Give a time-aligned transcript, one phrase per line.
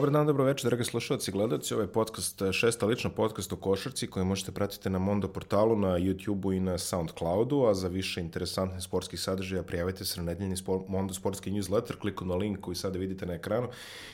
[0.00, 1.74] Dobar dan, dobro večer, dragi slušalci i gledalci.
[1.74, 5.88] Ovo je podcast, šesta lična podcast o košarci koji možete pratiti na Mondo portalu, na
[5.88, 10.80] YouTubeu i na Soundcloudu, a za više interesantnih sportskih sadržaja prijavite se na nedeljni spor,
[10.88, 13.68] Mondo sportski newsletter, kliku na link koji sada vidite na ekranu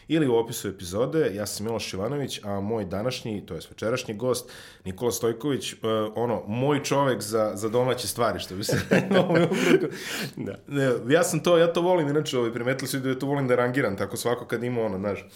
[0.08, 1.30] ili u opisu epizode.
[1.34, 4.50] Ja sam Miloš Ivanović, a moj današnji, to je večerašnji gost,
[4.84, 5.78] Nikola Stojković, uh,
[6.14, 8.80] ono, moj čovek za, za domaće stvari, što bi se
[10.46, 10.58] da.
[10.66, 13.56] Ne, ja sam to, ja to volim, inače, ovaj, primetili su da to volim da
[13.56, 15.26] rangiram, tako svako kad ima ono, znaš,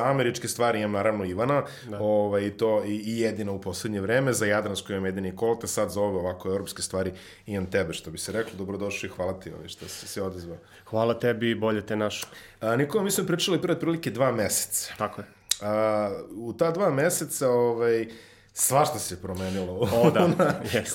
[0.00, 1.98] za američke stvari imam naravno Ivana, da.
[2.00, 6.00] ovaj, to i, i jedino u poslednje vreme, za Jadransku imam jedini Kolte, sad za
[6.00, 7.12] ove ovako europske stvari
[7.46, 10.56] imam tebe, što bi se reklo, dobrodošli i hvala ti ovaj, što si se odezvao.
[10.84, 12.24] Hvala tebi i bolje te naš.
[12.60, 14.94] A, Nikola, mi smo pričali pre otprilike dva meseca.
[14.98, 15.26] Tako je.
[15.60, 18.06] A, u ta dva meseca, ovaj,
[18.52, 19.88] svašta se promenilo.
[19.92, 20.28] O, da,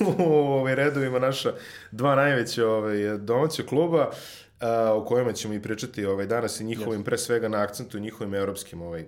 [0.08, 1.54] u, u ovaj, redovima naša
[1.92, 4.08] dva najveća ovaj, domaća kluba.
[4.08, 7.06] Uh, a, o kojima ćemo i pričati ovaj, danas i njihovim, yes.
[7.06, 9.06] pre svega na akcentu njihovim europskim ovaj,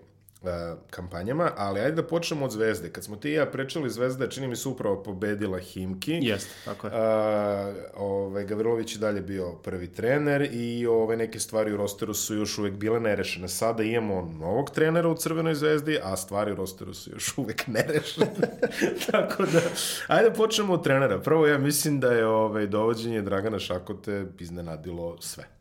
[0.90, 2.90] kampanjama, ali ajde da počnemo od Zvezde.
[2.90, 6.20] Kad smo ti i ja pričali, Zvezda čini mi se upravo pobedila Himki.
[6.22, 6.94] Jeste, tako je.
[6.94, 12.36] Uh, ovaj, Gavrilović je dalje bio prvi trener i ove neke stvari u rosteru su
[12.36, 13.48] još uvek bile nerešene.
[13.48, 18.60] Sada imamo novog trenera u Crvenoj zvezdi, a stvari u rosteru su još uvek nerešene.
[19.12, 19.62] tako da,
[20.08, 21.20] ajde da počnemo od trenera.
[21.20, 25.57] Prvo, ja mislim da je ovaj, dovođenje Dragana Šakote iznenadilo sve.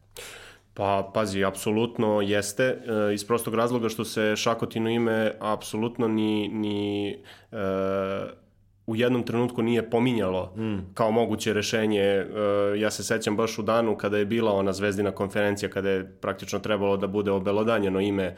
[0.76, 7.10] Pa, pazi, apsolutno jeste, e, iz prostog razloga što se Šakotino ime apsolutno ni, ni
[7.10, 7.16] e,
[8.86, 10.94] u jednom trenutku nije pominjalo mm.
[10.94, 12.00] kao moguće rešenje.
[12.00, 12.26] E,
[12.78, 16.58] ja se sećam baš u danu kada je bila ona zvezdina konferencija, kada je praktično
[16.58, 18.34] trebalo da bude obelodanjeno ime e,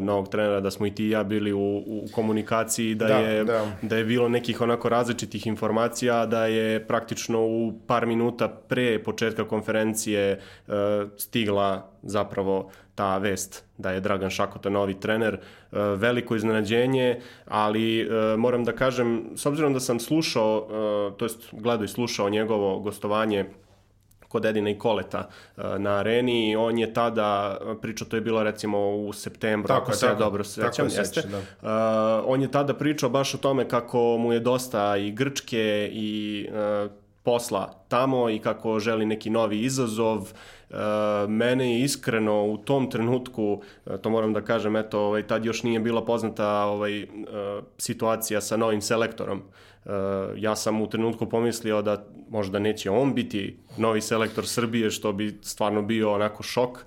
[0.00, 3.44] novog trenera, da smo i ti i ja bili u, u komunikaciji, da, da, je,
[3.44, 3.66] da.
[3.82, 9.48] da je bilo nekih onako različitih informacija, da je praktično u par minuta pre početka
[9.48, 10.40] konferencije e,
[11.16, 15.38] stigla zapravo ta vest da je Dragan Šakota novi trener, e,
[15.78, 21.48] veliko iznenađenje, ali e, moram da kažem, s obzirom da sam slušao, e, to jest
[21.52, 23.44] gledao i slušao njegovo gostovanje
[24.28, 26.56] kod Edina i Koleta na areni.
[26.56, 30.44] On je tada pričao, to je bilo recimo u septembru, tako, ako se ja dobro
[30.44, 31.22] sećam, jeste.
[31.22, 31.38] Da.
[31.38, 36.48] Uh, on je tada pričao baš o tome kako mu je dosta i Grčke i
[36.84, 36.90] uh,
[37.28, 40.22] posla tamo i kako želi neki novi izazov.
[40.22, 40.74] E,
[41.28, 45.62] mene je iskreno u tom trenutku, e, to moram da kažem, eto, ovaj, tad još
[45.62, 47.06] nije bila poznata ovaj, e,
[47.78, 49.42] situacija sa novim selektorom.
[50.36, 55.38] Ja sam u trenutku pomislio da možda neće on biti novi selektor Srbije, što bi
[55.42, 56.78] stvarno bio onako šok.
[56.78, 56.84] E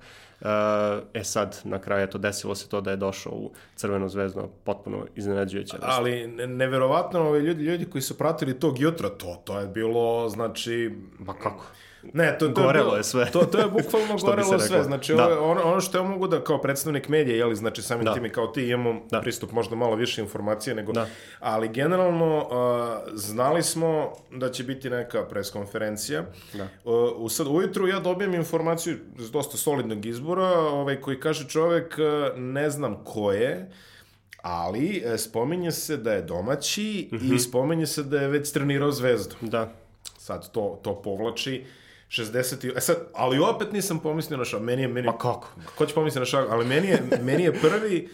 [1.22, 5.76] sad, na kraju, eto, desilo se to da je došao u Crvenu zvezdu, potpuno iznenađujuće.
[5.82, 10.94] Ali, neverovatno, ovi ljudi, ljudi koji su pratili tog jutra, to, to je bilo, znači...
[11.18, 11.64] Ma kako?
[12.12, 13.30] Ne, to, to gorelo je, bilo, je sve.
[13.30, 14.84] To, to je bukvalno gorelo sve.
[14.84, 15.40] Znači, da.
[15.40, 18.14] ono, ono što ja mogu da kao predstavnik medija, jeli, znači samim da.
[18.14, 19.20] tim i kao ti imamo da.
[19.20, 20.92] pristup možda malo više informacije nego...
[20.92, 21.06] Da.
[21.40, 26.24] Ali generalno uh, znali smo da će biti neka preskonferencija.
[26.52, 26.64] Da.
[26.84, 31.98] Uh, u sad, ujutru ja dobijem informaciju iz dosta solidnog izbora, ovaj, koji kaže čovek,
[31.98, 33.70] uh, ne znam ko je,
[34.42, 37.22] ali e, spominje se da je domaći mm -hmm.
[37.22, 37.36] i mhm.
[37.36, 39.36] spominje se da je već trenirao zvezdu.
[39.40, 39.72] Da.
[40.18, 41.64] Sad to, to povlači
[42.12, 42.76] 60.
[42.76, 44.60] E sad, ali opet nisam pomislio na šak.
[44.60, 45.06] Meni je, meni...
[45.06, 45.48] Pa kako?
[45.78, 46.46] Ko će pomisliti na šak?
[46.50, 48.08] Ali meni je, meni je prvi,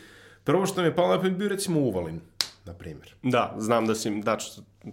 [0.44, 2.20] prvo što mi je palo napad bio recimo Uvalin,
[2.64, 3.14] na primjer.
[3.22, 4.38] Da, znam da si, da,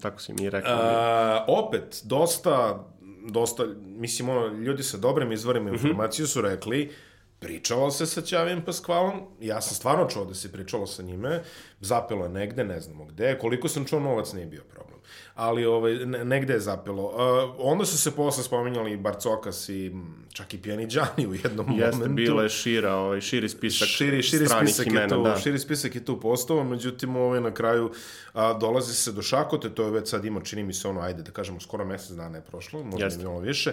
[0.02, 0.78] tako si mi rekao.
[0.82, 2.86] A, opet, dosta,
[3.30, 5.86] dosta, mislim, ono, ljudi sa dobrim izvorima mm -hmm.
[5.86, 6.92] informacije su rekli,
[7.40, 11.44] pričalo se sa Ćavijem Paskvalom, ja sam stvarno čuo da se pričalo sa njime,
[11.82, 14.96] zapelo je negde, ne znamo gde, koliko sam čuo novac nije bio problem
[15.36, 17.04] ali ovaj, negde je zapelo.
[17.04, 19.92] Uh, onda su se posle spominjali i Barcokas i
[20.34, 22.02] čak i Pjani Đani u jednom Jeste, momentu.
[22.02, 25.40] Jeste, bilo je šira, ovaj, širi spisak širi, širi spisak imena, je tu, da.
[25.40, 27.92] Širi spisak je tu postao, međutim ovaj, na kraju
[28.34, 31.24] a, dolazi se do Šakote, to je već sad ima, čini mi se ono, ajde
[31.24, 33.24] da kažemo, skoro mesec dana je prošlo, možda Jeste.
[33.24, 33.72] malo više.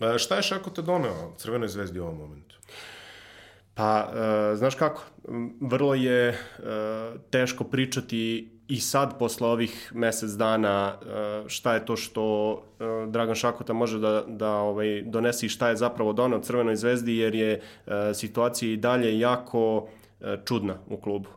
[0.00, 2.56] A, šta je Šakote doneo Crvenoj zvezdi u ovom momentu?
[3.74, 5.02] Pa, uh, znaš kako,
[5.60, 11.96] vrlo je uh, teško pričati i sad posle ovih mesec dana uh, šta je to
[11.96, 16.76] što uh, Dragan Šakota može da, da ovaj, donesi i šta je zapravo donao Crvenoj
[16.76, 21.28] zvezdi jer je uh, situacija i dalje jako uh, čudna u klubu.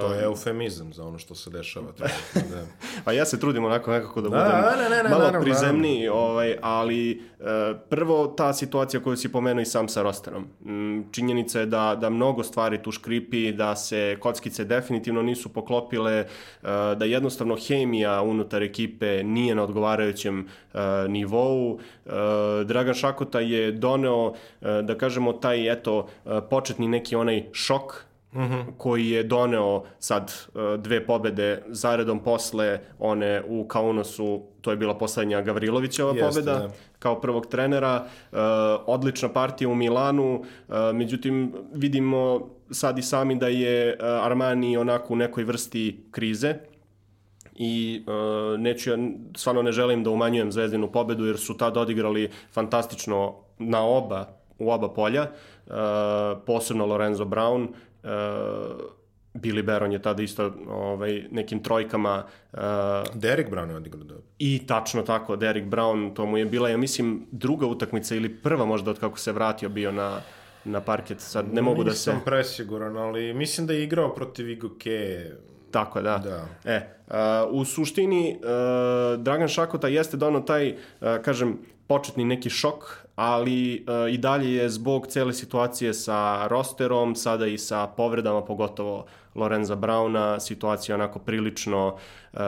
[0.00, 1.86] To je eufemizam za ono što se dešava.
[1.98, 2.08] da.
[3.04, 5.40] pa ja se trudim onako nekako da, da budem da, ne, ne, ne, malo naravno,
[5.40, 7.46] prizemniji, ovaj, ali uh,
[7.88, 10.46] prvo ta situacija koju si pomenuo i sam sa rosterom.
[10.64, 16.20] Mm, činjenica je da, da mnogo stvari tu škripi, da se kockice definitivno nisu poklopile,
[16.62, 20.40] uh, da jednostavno hemija unutar ekipe nije na odgovarajućem
[20.74, 21.78] uh, nivou.
[22.64, 26.08] Dragan Šakota je doneo, da kažemo, taj eto,
[26.50, 28.07] početni neki onaj šok
[28.76, 34.98] koji je doneo sad uh, dve pobede zaredom posle one u Kaunasu, to je bila
[34.98, 36.68] poslednja Gavrilovićeva Jeste, pobeda da.
[36.98, 38.38] kao prvog trenera, uh,
[38.86, 45.16] odlična partija u Milanu, uh, međutim vidimo sad i sami da je Armani onako u
[45.16, 46.54] nekoj vrsti krize,
[47.60, 48.04] i
[48.58, 48.96] neću ja,
[49.36, 54.26] stvarno ne želim da umanjujem Zvezdinu pobedu jer su tad odigrali fantastično na oba,
[54.58, 55.74] u oba polja, uh,
[56.46, 57.68] posebno Lorenzo Brown,
[59.34, 62.58] Billy Baron je tada isto ovaj, nekim trojkama uh,
[63.14, 64.24] Derek Brown je odigrao dobro.
[64.38, 68.64] i tačno tako, Derek Brown, to mu je bila, ja mislim, druga utakmica ili prva
[68.64, 70.20] možda od kako se vratio bio na,
[70.64, 72.10] na parket, sad ne mogu da se...
[72.10, 75.24] Nisam presiguran, ali mislim da je igrao protiv Igoke.
[75.70, 76.18] Tako, da.
[76.18, 76.46] Da.
[76.64, 77.14] E, uh,
[77.50, 80.76] u suštini, uh, Dragan Šakota jeste donao taj, uh,
[81.24, 81.58] kažem,
[81.88, 87.58] početni neki šok, ali uh, i dalje je zbog cele situacije sa rosterom, sada i
[87.58, 91.96] sa povredama, pogotovo Lorenza Brauna, situacija onako prilično
[92.32, 92.40] uh,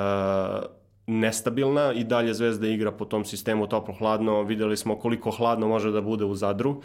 [1.06, 4.42] nestabilna i dalje Zvezda igra po tom sistemu toplo-hladno.
[4.42, 6.70] Videli smo koliko hladno može da bude u Zadru.
[6.70, 6.82] Uh,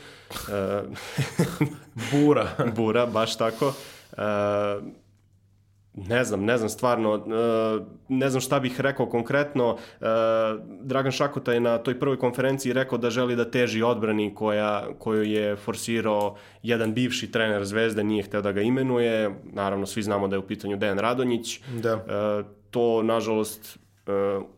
[2.12, 2.48] Bura.
[2.76, 3.74] Bura, baš tako.
[4.12, 4.24] Uh,
[5.96, 9.72] ne znam, ne znam stvarno, uh, ne znam šta bih rekao konkretno.
[9.74, 10.08] Uh,
[10.82, 15.24] Dragan Šakota je na toj prvoj konferenciji rekao da želi da teži odbrani koja, koju
[15.24, 19.36] je forsirao jedan bivši trener Zvezde, nije hteo da ga imenuje.
[19.44, 21.60] Naravno, svi znamo da je u pitanju Dejan Radonjić.
[21.82, 21.94] Da.
[21.96, 23.80] Uh, to, nažalost,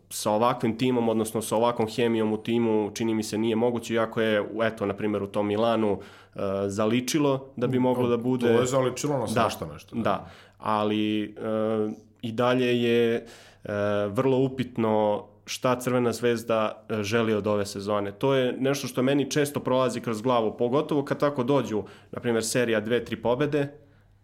[0.10, 4.22] sa ovakvim timom, odnosno sa ovakvom hemijom u timu, čini mi se nije moguće, iako
[4.22, 8.48] je, eto, na primjer, u tom Milanu uh, zaličilo da bi moglo da bude...
[8.48, 9.96] To je zaličilo na svašta nešto.
[9.96, 10.30] Da, da.
[10.58, 13.26] Ali uh, i dalje je
[13.64, 13.72] uh,
[14.10, 18.12] vrlo upitno šta Crvena zvezda uh, želi od ove sezone.
[18.12, 22.46] To je nešto što meni često prolazi kroz glavu, pogotovo kad tako dođu, na primjer,
[22.46, 23.62] serija dve, tri pobede,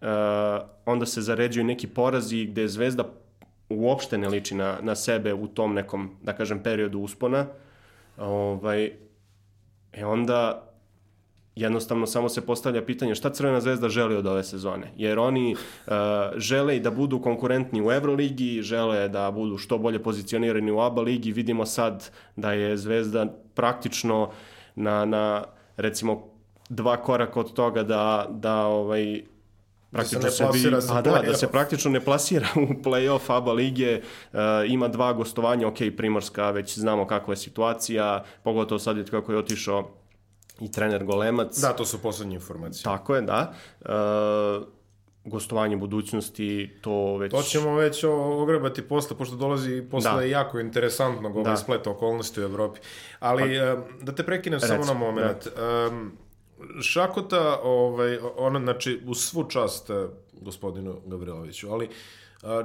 [0.02, 0.08] uh,
[0.86, 3.04] onda se zaređuju neki porazi gde Zvezda
[3.70, 7.46] uopšte ne liči na, na sebe u tom nekom, da kažem, periodu uspona.
[8.18, 8.92] Ovaj,
[9.94, 10.70] e onda
[11.56, 14.92] jednostavno samo se postavlja pitanje šta Crvena zvezda želi od ove sezone.
[14.98, 15.94] Jer oni uh,
[16.38, 21.02] žele i da budu konkurentni u Euroligi, žele da budu što bolje pozicionirani u ABA
[21.02, 21.32] ligi.
[21.32, 24.30] Vidimo sad da je zvezda praktično
[24.76, 25.44] na, na
[25.78, 26.28] recimo
[26.70, 29.22] dva koraka od toga da, da ovaj,
[29.92, 33.54] praktično se ne plasira bi, a da, da se praktično ne plasira u play-off ABA
[33.54, 34.02] lige,
[34.34, 39.32] uh, ima dva gostovanja, ok, Primorska, već znamo kakva je situacija, pogotovo sad je kako
[39.32, 40.03] je otišao
[40.64, 41.60] i trener Golemac.
[41.60, 42.84] Da, to su poslednje informacije.
[42.84, 43.54] Tako je, da.
[43.82, 44.68] Uh,
[45.26, 47.32] gostovanje budućnosti, to već...
[47.32, 50.22] To ćemo već ogrebati posle, pošto dolazi posle da.
[50.22, 51.58] jako interesantnog ovaj da.
[51.58, 52.80] spleta okolnosti u Evropi.
[53.20, 55.48] Ali, pa, da te prekinem reci, samo na moment.
[55.56, 55.88] Da.
[55.88, 56.18] Um,
[56.82, 60.08] Šakota, ovaj, ona, znači, u svu čast eh,
[60.42, 61.90] gospodinu Gavriloviću, ali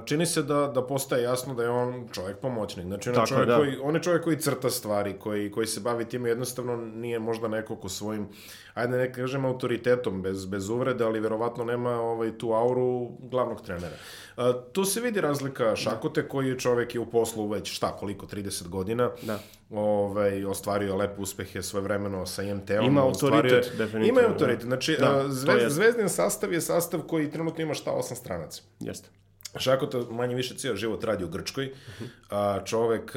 [0.04, 2.86] čini se da, da postaje jasno da je on čovjek pomoćnik.
[2.86, 3.56] Znači, on je, čovjek, da.
[3.56, 7.48] koji, on je čovjek koji crta stvari, koji, koji se bavi time, jednostavno nije možda
[7.48, 8.28] neko ko svojim,
[8.74, 13.96] ajde ne kažem autoritetom, bez, bez uvrede, ali verovatno nema ovaj, tu auru glavnog trenera.
[14.36, 18.26] A, tu se vidi razlika Šakote, koji je čovjek je u poslu već šta, koliko,
[18.26, 19.10] 30 godina.
[19.22, 19.38] Da.
[19.70, 22.86] Ovaj, ostvario lepe uspehe svoje vremeno sa IMT-om.
[22.86, 24.20] Ima autoritet, definitivno.
[24.20, 24.64] Ima autoritet.
[24.64, 28.62] Znači, da, zvezd, zvezdin sastav je sastav koji trenutno ima šta, osam stranaca.
[28.80, 29.08] Jeste.
[29.56, 31.72] Šakota manje više cijel život radi u Grčkoj.
[32.30, 33.16] A, čovek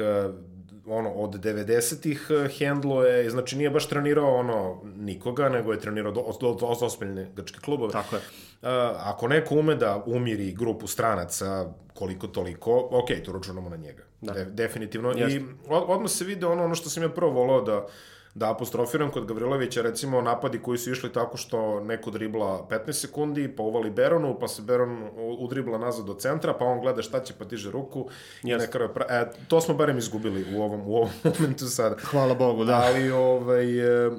[0.86, 6.24] ono, od 90-ih hendlo je, znači nije baš trenirao ono nikoga, nego je trenirao do,
[6.40, 7.92] do, do, ospeljne grčke klubove.
[7.92, 8.22] Tako je.
[8.62, 14.02] A, ako neko ume da umiri grupu stranaca koliko toliko, ok, to računamo na njega.
[14.20, 14.32] Da.
[14.32, 15.10] De, definitivno.
[15.16, 15.36] Jest.
[15.36, 17.86] I odmah se vide ono, ono što sam ja prvo volao da
[18.34, 23.56] da apostrofiram kod Gavrilovića, recimo napadi koji su išli tako što neko dribla 15 sekundi,
[23.56, 25.08] pa uvali Beronu, pa se Beron
[25.38, 28.08] udribla nazad do centra, pa on gleda šta će, pa tiže ruku.
[28.42, 28.58] Yes.
[28.58, 31.96] Neka, e, to smo barem izgubili u ovom, u ovom momentu sada.
[32.04, 32.82] Hvala Bogu, da.
[32.84, 34.10] Ali, ovaj, e,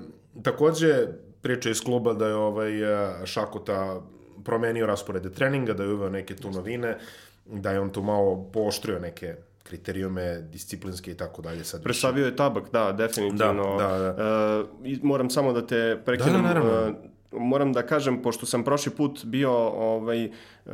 [0.44, 1.08] takođe,
[1.42, 4.02] priča iz kluba da je ovaj, e, Šakota
[4.44, 6.98] promenio rasporede treninga, da je uveo neke tu novine,
[7.46, 11.64] da je on tu malo pooštrio neke kriterijume disciplinske i tako dalje.
[11.64, 13.76] Sad Presavio je tabak, da, definitivno.
[13.78, 14.64] Da, da, da.
[14.86, 16.44] Uh, moram samo da te prekinem.
[16.44, 16.96] Da, da, uh,
[17.32, 20.72] moram da kažem, pošto sam prošli put bio ovaj, uh,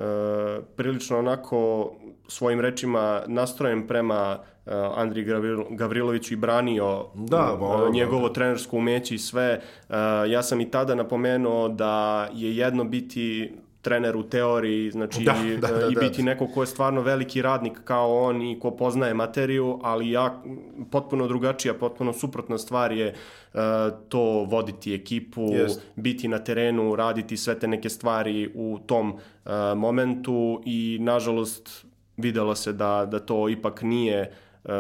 [0.76, 1.92] prilično onako
[2.28, 5.26] svojim rečima nastrojen prema uh, Andriji
[5.70, 8.34] Gavriloviću i branio da, uh, njegovo da.
[8.34, 9.62] trenersko umeće i sve.
[9.90, 9.96] Uh,
[10.28, 15.68] ja sam i tada napomenuo da je jedno biti trener u teoriji, znači Da, da,
[15.68, 16.00] da, i da.
[16.00, 20.42] biti neko ko je stvarno veliki radnik kao on i ko poznaje materiju, ali ja
[20.92, 23.14] potpuno drugačija, potpuno suprotna stvar je
[23.54, 23.60] uh,
[24.10, 25.82] to voditi ekipu, Jest.
[25.96, 31.86] biti na terenu, raditi sve te neke stvari u tom uh, momentu i nažalost
[32.18, 34.32] videlo se da, da to ipak nije
[34.64, 34.72] uh,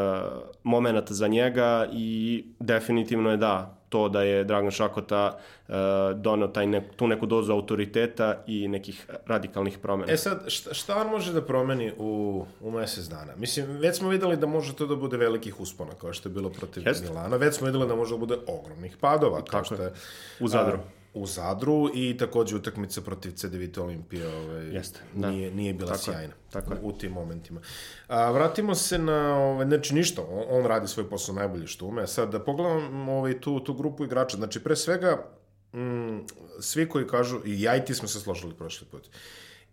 [0.63, 5.74] moment za njega i definitivno je da, to da je Dragan Šakota uh,
[6.15, 10.13] donao taj nek, tu neku dozu autoriteta i nekih radikalnih promena.
[10.13, 13.36] E sad, šta, šta on može da promeni u, u mesec dana?
[13.36, 16.50] Mislim, već smo videli da može to da bude velikih uspona, kao što je bilo
[16.50, 17.03] protiv Jest.
[17.03, 17.38] Milana.
[17.38, 19.81] Već smo videli da može da bude ogromnih padova, kao Tako što je.
[19.81, 19.91] je...
[20.39, 20.77] U Zadru.
[20.77, 25.30] a, u Zadru i takođe utakmica protiv CDVita Olimpije ovaj, Jeste, da.
[25.30, 26.80] nije, nije bila Tako je, sjajna tako je.
[26.80, 27.62] u, u tim momentima.
[28.08, 32.08] A, vratimo se na, ovaj, znači ništa, on, on radi svoj posao najbolje što ume.
[32.08, 35.25] Sad da pogledam ovaj, tu, tu grupu igrača, znači pre svega
[35.74, 36.18] mm,
[36.60, 39.10] svi koji kažu, i ja i ti smo se složili prošli put,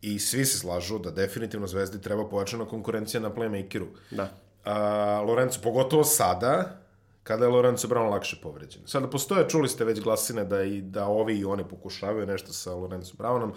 [0.00, 3.86] i svi se slažu da definitivno Zvezdi treba pojačana konkurencija na playmakeru.
[4.10, 4.32] Da.
[4.64, 6.80] A, Lorenzo, pogotovo sada,
[7.26, 8.82] kada je Lorenzo Brown lakše povređen.
[8.86, 12.74] Sada postoje, čuli ste već glasine da i da ovi i oni pokušavaju nešto sa
[12.74, 13.50] Lorenzo Brownom.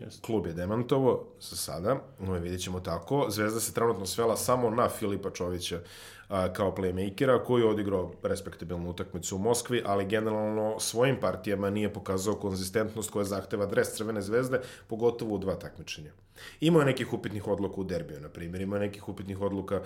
[0.00, 0.22] Jeste.
[0.22, 3.26] Klub je demantovo za sada, no, vidjet ćemo tako.
[3.28, 5.80] Zvezda se trenutno svela samo na Filipa Čovića
[6.28, 11.92] a, kao playmakera, koji je odigrao respektabilnu utakmicu u Moskvi, ali generalno svojim partijama nije
[11.92, 16.10] pokazao konzistentnost koja zahteva dres Crvene zvezde, pogotovo u dva takmičenja.
[16.60, 19.82] Imao je nekih upitnih odluka u derbiju, na primjer, imao je nekih upitnih odluka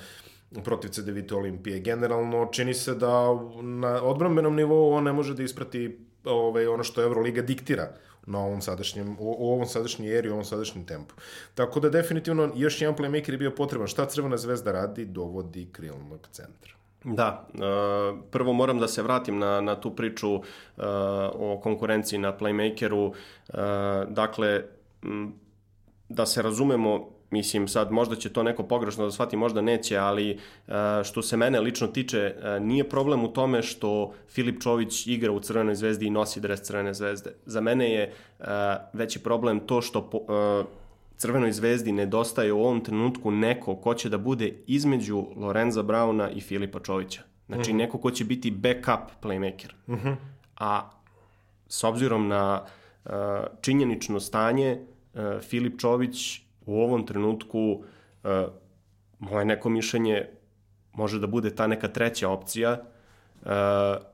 [0.65, 1.81] protiv CDVita Olimpije.
[1.81, 7.03] Generalno, čini se da na odbrambenom nivou on ne može da isprati ovaj, ono što
[7.03, 7.93] Euroliga diktira
[8.27, 11.15] na ovom sadašnjem, u, u ovom sadašnjoj eri, u ovom sadašnjem tempu.
[11.55, 13.89] Tako da definitivno još jedan playmaker je bio potreban.
[13.89, 15.05] Šta Crvena zvezda radi?
[15.05, 16.75] Dovodi krilnog centra.
[17.05, 20.43] Da, uh, prvo moram da se vratim na, na tu priču uh,
[21.35, 23.09] o konkurenciji na playmakeru.
[23.09, 23.15] Uh,
[24.09, 24.63] dakle,
[26.09, 30.39] da se razumemo, mislim sad možda će to neko pogrešno da shvati, možda neće, ali
[30.67, 35.33] uh, što se mene lično tiče, uh, nije problem u tome što Filip Čović igra
[35.33, 37.31] u Crvenoj zvezdi i nosi dres Crvene zvezde.
[37.47, 38.47] Za mene je uh,
[38.93, 40.21] veći problem to što po,
[41.21, 46.41] Crvenoj zvezdi nedostaje u ovom trenutku neko ko će da bude između Lorenza Brauna i
[46.41, 47.23] Filipa Čovića.
[47.47, 47.79] Znači, mm -hmm.
[47.79, 49.73] neko ko će biti backup playmaker.
[49.87, 50.17] Mm -hmm.
[50.57, 50.91] A
[51.69, 52.63] s obzirom na
[53.05, 53.11] uh,
[53.61, 54.81] činjenično stanje,
[55.15, 57.83] uh, Filip Čović u ovom trenutku,
[58.25, 58.31] uh,
[59.19, 60.25] moje neko mišljenje,
[60.93, 62.83] može da bude ta neka treća opcija,
[63.43, 63.49] uh,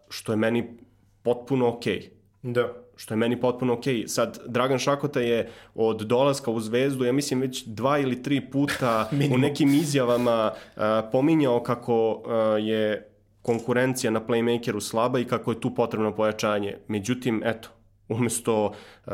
[0.09, 0.79] što je meni
[1.23, 2.01] potpuno okej.
[2.01, 2.73] Okay Da.
[2.97, 3.95] što je meni potpuno okej.
[3.95, 4.07] Okay.
[4.07, 9.11] Sad, Dragan Šakota je od dolaska u Zvezdu, ja mislim već dva ili tri puta
[9.35, 10.83] u nekim izjavama uh,
[11.13, 12.23] pominjao kako uh,
[12.59, 13.11] je
[13.43, 16.77] konkurencija na playmakeru slaba i kako je tu potrebno pojačanje.
[16.89, 17.69] Međutim, eto,
[18.09, 18.65] umesto
[19.07, 19.13] uh,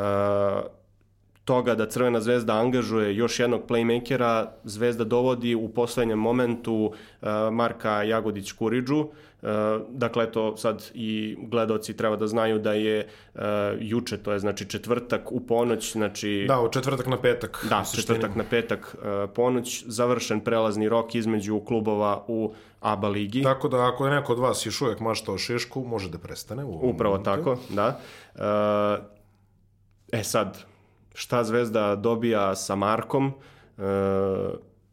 [1.45, 8.03] toga da Crvena zvezda angažuje još jednog playmakera, Zvezda dovodi u poslednjem momentu uh, Marka
[8.03, 8.99] Jagodić Kuriđu.
[8.99, 9.49] Uh,
[9.89, 13.41] dakle, to sad i gledoci treba da znaju da je uh,
[13.81, 16.45] juče, to je znači četvrtak u ponoć, znači...
[16.49, 17.67] Da, od četvrtak na petak.
[17.69, 23.43] Da, u četvrtak na petak uh, ponoć, završen prelazni rok između klubova u ABA ligi.
[23.43, 26.65] Tako da ako je neko od vas još uvek mašta o Šišku, može da prestane.
[26.65, 27.31] U Upravo momentu.
[27.31, 28.01] tako, da.
[28.35, 30.72] Uh, e sad,
[31.15, 33.85] šta Zvezda dobija sa Markom, uh,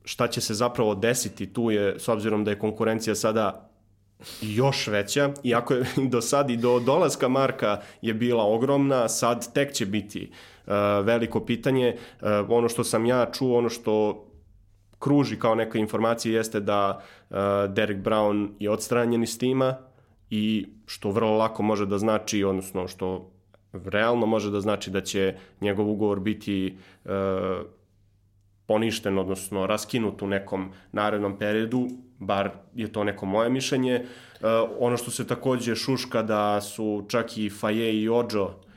[0.04, 3.70] šta će se zapravo desiti tu je, s obzirom da je konkurencija sada
[4.42, 9.74] još veća, iako je do sad i do dolaska Marka je bila ogromna, sad tek
[9.74, 10.32] će biti
[10.66, 10.74] uh,
[11.04, 11.96] veliko pitanje.
[12.22, 14.26] Uh, ono što sam ja čuo, ono što
[15.00, 17.02] kruži kao neka informacija jeste da
[17.70, 19.78] Derek Brown je odstranjen iz tima
[20.30, 23.32] i što vrlo lako može da znači, odnosno što
[23.74, 27.12] realno može da znači da će njegov ugovor biti uh,
[28.66, 31.88] poništen, odnosno raskinut u nekom narednom periodu,
[32.20, 34.06] bar je to neko moje mišljenje.
[34.06, 34.48] Uh,
[34.80, 38.69] ono što se takođe šuška da su čak i Faye i Ođo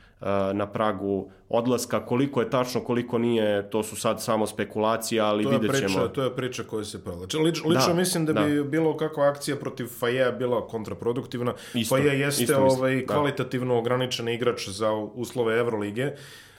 [0.53, 5.51] na pragu odlaska, koliko je tačno, koliko nije, to su sad samo spekulacije, ali To
[5.51, 5.87] je, vidjet ćemo.
[5.87, 7.37] priča, to je priča koja se provlači.
[7.37, 11.53] Lič, lično da, mislim da, da bi bilo kakva akcija protiv Fajeja bila kontraproduktivna.
[11.73, 13.13] Isto, Faje jeste isto mislim, ovaj, da.
[13.13, 16.11] kvalitativno ograničen igrač za uslove Evrolige.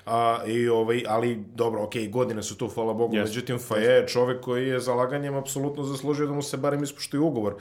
[0.06, 3.22] A, i ovaj, ali dobro, ok, godine su tu, hvala Bogu, Yes.
[3.24, 7.54] međutim Faje je čovek koji je zalaganjem apsolutno zaslužio da mu se barem ispoštuje ugovor.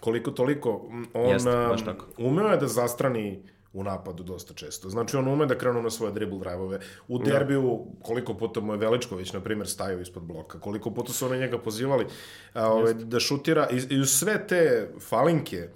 [0.00, 1.50] Koliko toliko, on Jeste,
[2.18, 3.42] umeo je da zastrani
[3.72, 4.90] u napadu dosta često.
[4.90, 6.80] Znači, on ume da krenu na svoje dribble drive-ove.
[7.08, 7.24] U Da.
[7.24, 11.38] derbiju, koliko puta mu je Veličković, na primjer, stajao ispod bloka, koliko puta su oni
[11.38, 12.06] njega pozivali
[12.54, 13.68] a, ove, da šutira.
[13.70, 15.68] I, I uz sve te falinke,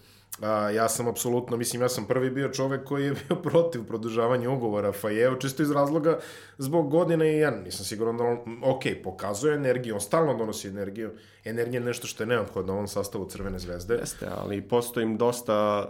[0.43, 4.51] A, ja sam apsolutno, mislim, ja sam prvi bio čovek koji je bio protiv produžavanja
[4.51, 6.19] ugovora Fajeo, čisto iz razloga
[6.59, 11.11] zbog godine i ja nisam siguran da on, ok, pokazuje energiju, on stalno donosi energiju,
[11.47, 13.95] energija nešto što je neophodno u ovom sastavu Crvene zvezde.
[13.95, 15.87] Jeste, ali postoji im dosta,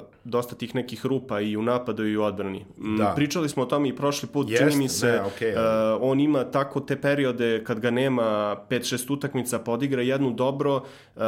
[0.00, 2.64] uh, dosta tih nekih rupa i u napadu i u odbrani.
[2.78, 3.12] Mm, Da.
[3.16, 5.58] Pričali smo o tome i prošli put, Jeste, čini mi se, ne, okej, uh,
[6.00, 10.76] on ima tako te periode kad ga nema 5-6 utakmica, podigra jednu dobro
[11.16, 11.22] uh,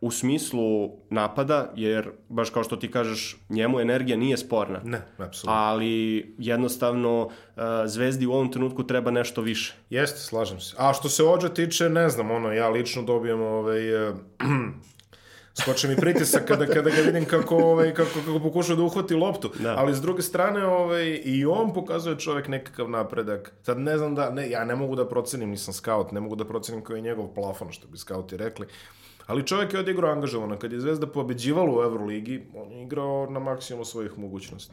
[0.00, 4.80] u smislu napada, jer baš kao što ti kažeš, njemu energija nije sporna.
[4.84, 5.60] Ne, apsolutno.
[5.60, 7.32] Ali jednostavno uh,
[7.86, 9.74] Zvezdi u ovom trenutku treba nešto više.
[9.90, 10.74] Jeste, slažem se.
[10.78, 14.08] A što se ođa tiče, ne znam, ono, ja lično dobijem ovaj...
[14.08, 14.12] eh,
[15.62, 19.50] skoče mi pritisak kada, kada ga vidim kako, ovaj, kako, kako pokušao da uhvati loptu.
[19.60, 19.74] Da.
[19.78, 23.52] Ali s druge strane, ovaj, i on pokazuje čovjek nekakav napredak.
[23.62, 26.44] Sad ne znam da, ne, ja ne mogu da procenim, nisam scout, ne mogu da
[26.44, 28.66] procenim koji je njegov plafon, što bi skauti rekli.
[29.32, 30.58] Ali čovjek je odigrao angažovano.
[30.58, 34.72] Kad je Zvezda pobeđivala u Euroligi, on je igrao na maksimum svojih mogućnosti.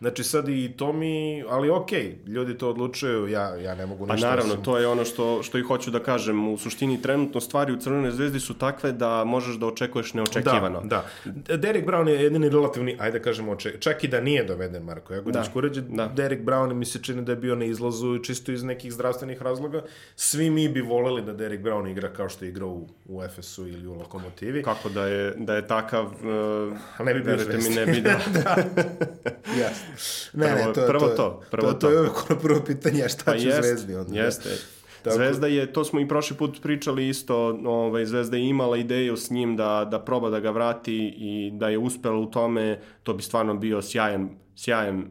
[0.00, 4.12] Znači sad i to mi, ali okej, ljudi to odlučuju, ja, ja ne mogu Pa
[4.12, 4.28] ništa.
[4.28, 6.48] naravno, osim- to je ono što, što i hoću da kažem.
[6.48, 10.80] U suštini, trenutno stvari u Crvenoj zvezdi su takve da možeš da očekuješ neočekivano.
[10.84, 11.56] Da, da.
[11.56, 15.14] Derek Brown je jedini relativni, ajde da kažemo, oče, čak i da nije doveden Marko
[15.14, 16.06] Jagodić Da, Kuređe, da.
[16.08, 19.82] Derek Brown mi se čini da je bio na izlazu čisto iz nekih zdravstvenih razloga.
[20.16, 23.68] Svi mi bi voleli da Derek Brown igra kao što je igrao u, u Efesu
[23.68, 24.62] ili u Lokomotivi.
[24.62, 26.12] Kako da je, da je takav, uh,
[27.00, 28.10] ne bi bio mi, ne bi da.
[29.58, 29.86] Jasno.
[30.34, 31.90] Ne, Prvo- ne, to, prvo to, to, prvo to, to to.
[31.90, 34.12] je uvijek ono prvo pitanje, šta Pa će jeste, Zvezdi onda.
[34.12, 34.20] da.
[34.20, 34.48] jeste.
[35.02, 39.16] Tako- Zvezda je, to smo i prošli put pričali isto, ovaj, Zvezda je imala ideju
[39.16, 43.14] s njim da, da proba da ga vrati i da je uspela u tome, to
[43.14, 45.04] bi stvarno bio sjajan, sjajan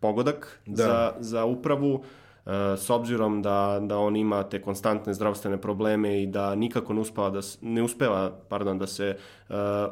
[0.00, 0.76] pogodak Da.
[0.76, 2.19] za, za upravu, e,
[2.76, 7.30] s obzirom da, da on ima te konstantne zdravstvene probleme i da nikako ne uspeva
[7.30, 9.16] da, ne uspeva pardon, da se e,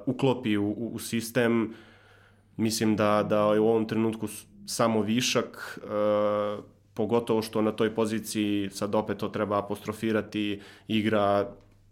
[0.06, 1.74] uklopi u, u, sistem,
[2.56, 4.26] mislim da, da je u ovom trenutku
[4.66, 6.62] samo višak, e,
[6.94, 11.48] pogotovo što na toj poziciji, sad opet to treba apostrofirati, igra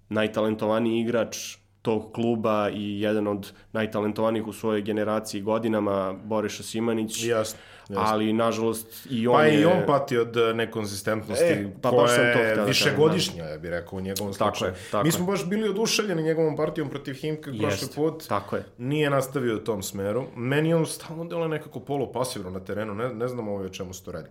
[0.09, 1.57] najtalentovaniji igrač
[1.87, 7.25] tog kluba i jedan od najtalentovanijih u svojoj generaciji godinama, Boriša Simanić.
[7.25, 7.59] Jasno.
[7.81, 8.05] jasno.
[8.05, 9.61] Ali, nažalost, i on Pa je...
[9.61, 12.67] i on pati od nekonzistentnosti E, pa koja baš sam to hteo je da kažem,
[12.69, 14.73] višegodišnja, ja bih rekao, u njegovom Tako slučaju.
[14.73, 18.29] je, tako Mi smo baš bili oduševljeni njegovom partijom protiv Himka prošli put.
[18.29, 18.65] tako je.
[18.79, 20.25] Nije nastavio u tom smeru.
[20.37, 24.05] Meni on stalno deluje nekako polupasivno na terenu, ne, ne znam ovaj o čemu se
[24.05, 24.29] to radi.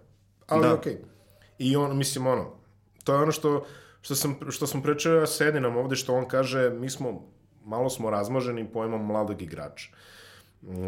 [0.48, 0.74] Ali Da.
[0.74, 0.98] okej.
[1.60, 2.46] I on, mislim, ono,
[3.04, 3.66] to je ono što,
[4.02, 7.24] što, sam, što sam pričao ja s Edinom ovde, što on kaže, mi smo,
[7.66, 9.90] malo smo razmaženi pojmom mladog igrača.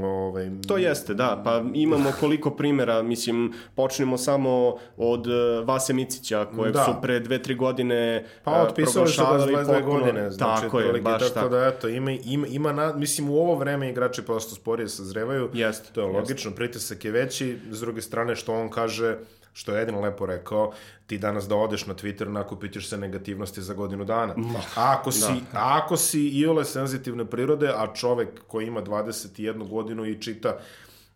[0.03, 4.49] Ovaj, To jeste, da, pa imamo koliko primjera, mislim, počnemo samo
[4.97, 5.33] od uh,
[5.65, 6.83] Vase Micića, kojeg Da.
[6.83, 10.31] su pre dve, tri godine Pa uh, otpisali su ga za proglašavali 22 potpuno- godine,
[10.31, 11.49] znači tako je, baš tako, tako.
[11.49, 15.89] da eto, ima, ima, ima na, mislim u ovo vreme igrači prosto sporije sazrevaju, Jeste,
[15.93, 16.19] to je jeste.
[16.19, 19.17] logično, pritisak je veći, s druge strane što on kaže,
[19.57, 20.71] što je Edin lepo rekao,
[21.07, 24.35] ti danas da odeš na Twitter, nakupit ćeš se negativnosti za godinu dana.
[24.75, 30.05] A ako si, a ako si iole senzitivne prirode, a čovek koji ima 21 godinu
[30.05, 30.57] i čita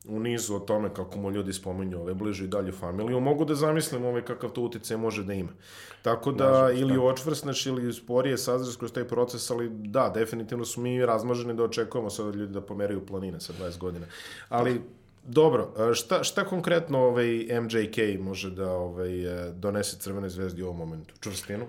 [0.05, 3.55] u nizu o tome kako mu ljudi spominju ove bližu i dalju familiju, mogu da
[3.55, 5.51] zamislim ovaj kakav to uticaj može da ima.
[6.01, 11.05] Tako da ili očvrsneš ili sporije sazreš kroz taj proces, ali da, definitivno su mi
[11.05, 14.05] razmaženi da očekujemo sad od ljudi da pomeraju planine sa 20 godina.
[14.49, 14.81] Ali
[15.23, 20.65] Dobro, a šta, šta konkretno ovaj MJK može da ovaj, e, donese Crvenoj zvezdi u
[20.65, 21.13] ovom momentu?
[21.19, 21.65] Čvrstinu?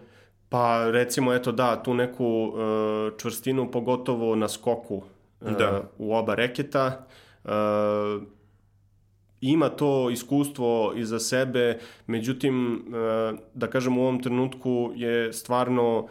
[0.49, 5.03] Pa recimo, eto da, tu neku uh, čvrstinu, pogotovo na skoku
[5.41, 5.83] uh, Da.
[5.99, 7.07] u oba reketa.
[7.45, 7.51] Uh,
[9.41, 16.11] ima to iskustvo iza sebe, međutim, uh, da kažem, u ovom trenutku je stvarno uh,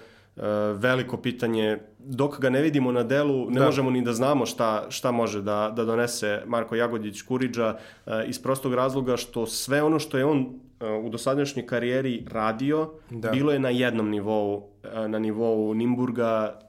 [0.76, 1.78] veliko pitanje.
[2.00, 3.66] Dok ga ne vidimo na delu, ne Da.
[3.66, 8.42] možemo ni da znamo šta, šta može da, da donese Marko Jagodić Kuriđa uh, iz
[8.42, 13.30] prostog razloga što sve ono što je on uh, u dosadašnjoj karijeri radio, Da.
[13.30, 14.68] bilo je na jednom nivou,
[15.08, 16.60] na nivou Nimburga,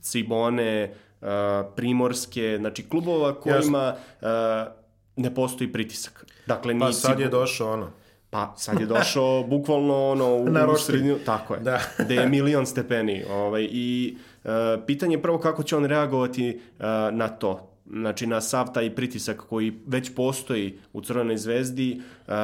[0.00, 0.94] Cibone,
[1.76, 4.28] Primorske, znači klubova kojima uh,
[5.16, 6.26] ne postoji pritisak.
[6.46, 7.90] Dakle, ni Pa sad je došao ono.
[8.30, 11.80] Pa sad je došao bukvalno ono u, Na u sredinu, tako je, Da.
[12.04, 13.24] gde je milion stepeni.
[13.30, 14.50] Ovaj, I uh,
[14.86, 17.74] pitanje je prvo kako će on reagovati uh, na to.
[17.86, 22.34] Znači na sav taj pritisak koji već postoji u Crvenoj zvezdi, uh,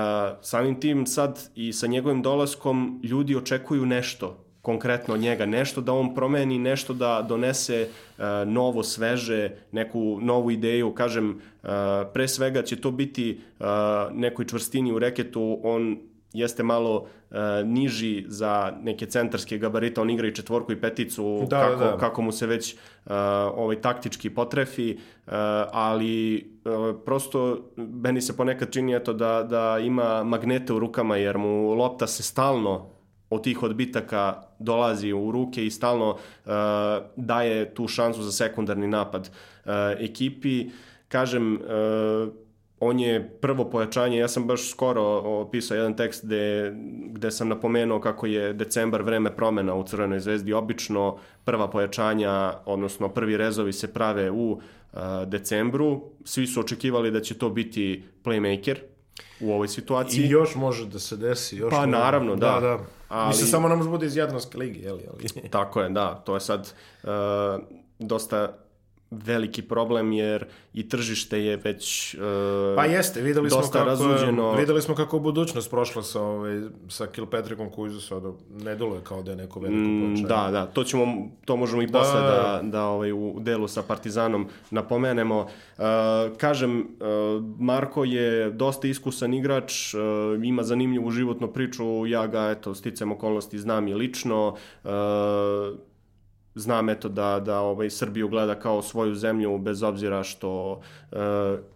[0.42, 5.92] samim tim sad i sa njegovim dolaskom ljudi očekuju nešto konkretno od njega, nešto da
[5.92, 11.68] on promeni, nešto da donese uh, novo, sveže, neku novu ideju, kažem, uh,
[12.14, 13.66] pre svega će to biti uh,
[14.12, 15.96] nekoj čvrstini u reketu, on
[16.35, 21.61] jeste malo e, niži za neke centarske gabarite, on igra i četvorku i peticu, Da,
[21.61, 21.96] kako, da.
[21.96, 22.77] kako mu se već e,
[23.55, 24.96] ovaj taktički potrefi, e,
[25.72, 26.42] ali e,
[27.05, 32.07] prosto meni se ponekad čini eto da, da ima magnete u rukama jer mu lopta
[32.07, 32.94] se stalno
[33.35, 36.53] od tih odbitaka dolazi u ruke i stalno uh,
[37.16, 39.31] daje tu šansu za sekundarni napad
[39.64, 40.70] uh, ekipi.
[41.09, 42.33] Kažem, uh,
[42.81, 45.03] on je prvo pojačanje, ja sam baš skoro
[45.40, 46.75] opisao jedan tekst gde,
[47.11, 50.53] gde sam napomenuo kako je decembar vreme promena u Crvenoj zvezdi.
[50.53, 56.03] Obično prva pojačanja, odnosno prvi rezovi se prave u uh, decembru.
[56.25, 58.77] Svi su očekivali da će to biti playmaker
[59.40, 60.25] u ovoj situaciji.
[60.25, 61.57] I još može da se desi.
[61.57, 61.90] Još Pa, može.
[61.90, 62.47] naravno, da.
[62.47, 62.61] da.
[62.61, 62.79] da.
[63.14, 64.98] Ali- Mislim, samo može bude iz Jadranske ligi, jel?
[65.00, 65.44] jel?
[65.50, 66.14] Tako je, da.
[66.14, 66.72] To je sad
[67.03, 67.09] uh,
[67.98, 68.53] dosta
[69.11, 72.21] veliki problem jer i tržište je već uh,
[72.77, 74.53] Pa jeste, videli smo dosta kako, razluđeno.
[74.53, 78.33] videli smo kako je budućnost prošla sa, ovaj, sa Kilpatrickom Kuizu sada.
[78.51, 80.29] Ne deluje kao da je neko veliko Mm, pojačanje.
[80.29, 82.27] Da, da, to ćemo, to možemo i posle da.
[82.27, 85.47] da, da ovaj, u delu sa Partizanom napomenemo.
[85.79, 85.85] Uh,
[86.37, 86.87] kažem, uh,
[87.59, 90.01] Marko je dosta iskusan igrač, uh,
[90.45, 94.90] ima zanimljivu životnu priču, ja ga, eto, sticam okolnosti, znam i lično, uh,
[96.55, 101.19] znam eto da da ovaj Srbiju gleda kao svoju zemlju bez obzira što uh,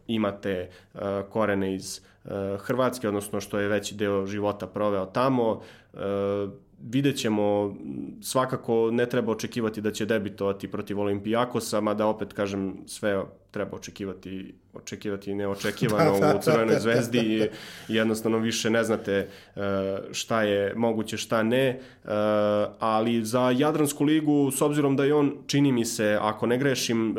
[0.06, 5.60] imate uh, korene iz uh, Hrvatske odnosno što je veći deo života proveo tamo.
[5.92, 6.00] Uh,
[6.82, 7.76] vidjet ćemo,
[8.22, 14.54] svakako ne treba očekivati da će debitovati protiv Olimpijakosa, mada opet kažem sve treba očekivati
[14.74, 17.48] očekivati neočekivano u Crvenoj zvezdi i
[17.94, 19.62] jednostavno više ne znate uh,
[20.12, 22.10] šta je moguće, šta ne, uh,
[22.78, 27.10] ali za Jadransku ligu, s obzirom da je on, čini mi se, ako ne grešim,
[27.10, 27.16] uh,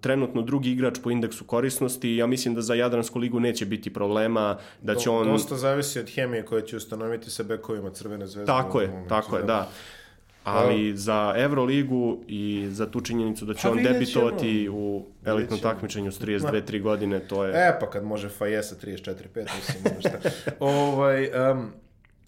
[0.00, 4.58] trenutno drugi igrač po indeksu korisnosti, ja mislim da za Jadransku ligu neće biti problema,
[4.82, 5.28] da će on...
[5.28, 8.46] Dosta zavisi od hemije koje će ustanoviti sa bekovima Crvene zvezde.
[8.46, 9.70] Tako je, tako je, da.
[10.44, 16.12] Ali za Euroligu i za tu činjenicu da će Pa on debitovati u elitnom takmičenju
[16.12, 17.68] s 32-3 godine, to je...
[17.68, 20.30] E, pa kad može Faje sa 34-5, mislim, nema šta.
[20.60, 21.72] ovaj, um,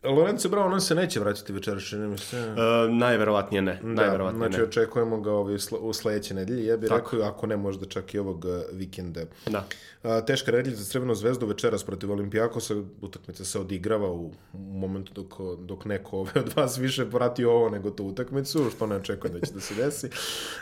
[0.05, 2.37] Lorenzo Brown, on se neće vratiti večeras, čini mi se.
[2.38, 2.55] E,
[2.93, 4.64] najverovatnije ne, Da, najverovatnije znači ne.
[4.64, 6.67] očekujemo ga ovaj, sl- u sledeće nedelje.
[6.67, 9.21] Ja bih rekao, ako ne možda čak i ovog uh, vikenda.
[9.47, 9.67] Da.
[10.03, 12.75] A, teška nedelja za Crvenu zvezdu večeras protiv Olimpijakosa.
[13.03, 17.69] Utakmica se odigrava u, u momentu dok, dok neko ove od vas više prati ovo
[17.69, 20.09] nego tu utakmicu, što ne očekujem da će da se desi.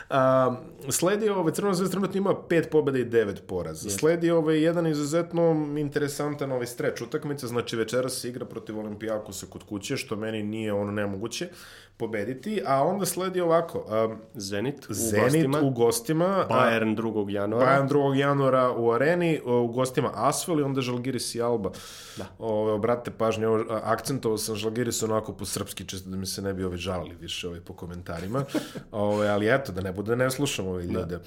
[0.09, 0.55] A,
[0.89, 3.89] sledi ove, Crvena zvezda trenutno ima pet pobjeda i devet poraza.
[3.89, 9.63] Sledi ovaj jedan izuzetno interesantan ovaj streč utakmica, znači večeras se igra protiv Olimpijakosa kod
[9.63, 11.49] kuće, što meni nije ono nemoguće
[11.97, 13.85] pobediti, a onda sledi ovako.
[13.89, 17.29] A, Zenit u Zenit gostima, u gostima, Bayern 2.
[17.29, 17.65] januara.
[17.65, 18.13] Bayern 2.
[18.13, 21.71] januara u areni, u gostima Asvel i onda Žalgiris i Alba.
[22.17, 22.25] Da.
[22.39, 26.53] Ove, obrate pažnje, ovo, akcentovao sam Žalgiris onako po srpski, čisto da mi se ne
[26.53, 28.45] bi ove žalili više ove, po komentarima.
[28.91, 31.19] ove, ali eto, da ne bude, ne slušam ove ljude.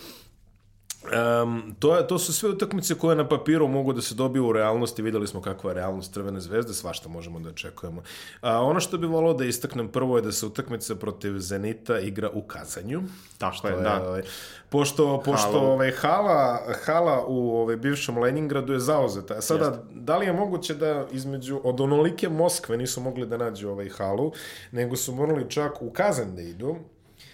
[1.43, 4.53] Um, to, je, to su sve utakmice koje na papiru mogu da se dobiju u
[4.53, 5.03] realnosti.
[5.03, 8.03] Videli smo kakva je realnost Crvene zvezde, svašta možemo da očekujemo.
[8.41, 12.31] A, ono što bih volao da istaknem prvo je da se utakmica protiv Zenita igra
[12.33, 13.03] u Kazanju.
[13.39, 14.03] Tako Što je, da.
[14.07, 14.23] Ovaj,
[14.69, 15.73] pošto pošto Hala.
[15.73, 19.41] ovaj, hala, hala u ovaj, bivšem Leningradu je zauzeta.
[19.41, 23.89] Sada, da li je moguće da između, od onolike Moskve nisu mogli da nađu ovaj
[23.89, 24.33] halu,
[24.73, 26.77] nego su morali čak u Kazan da idu,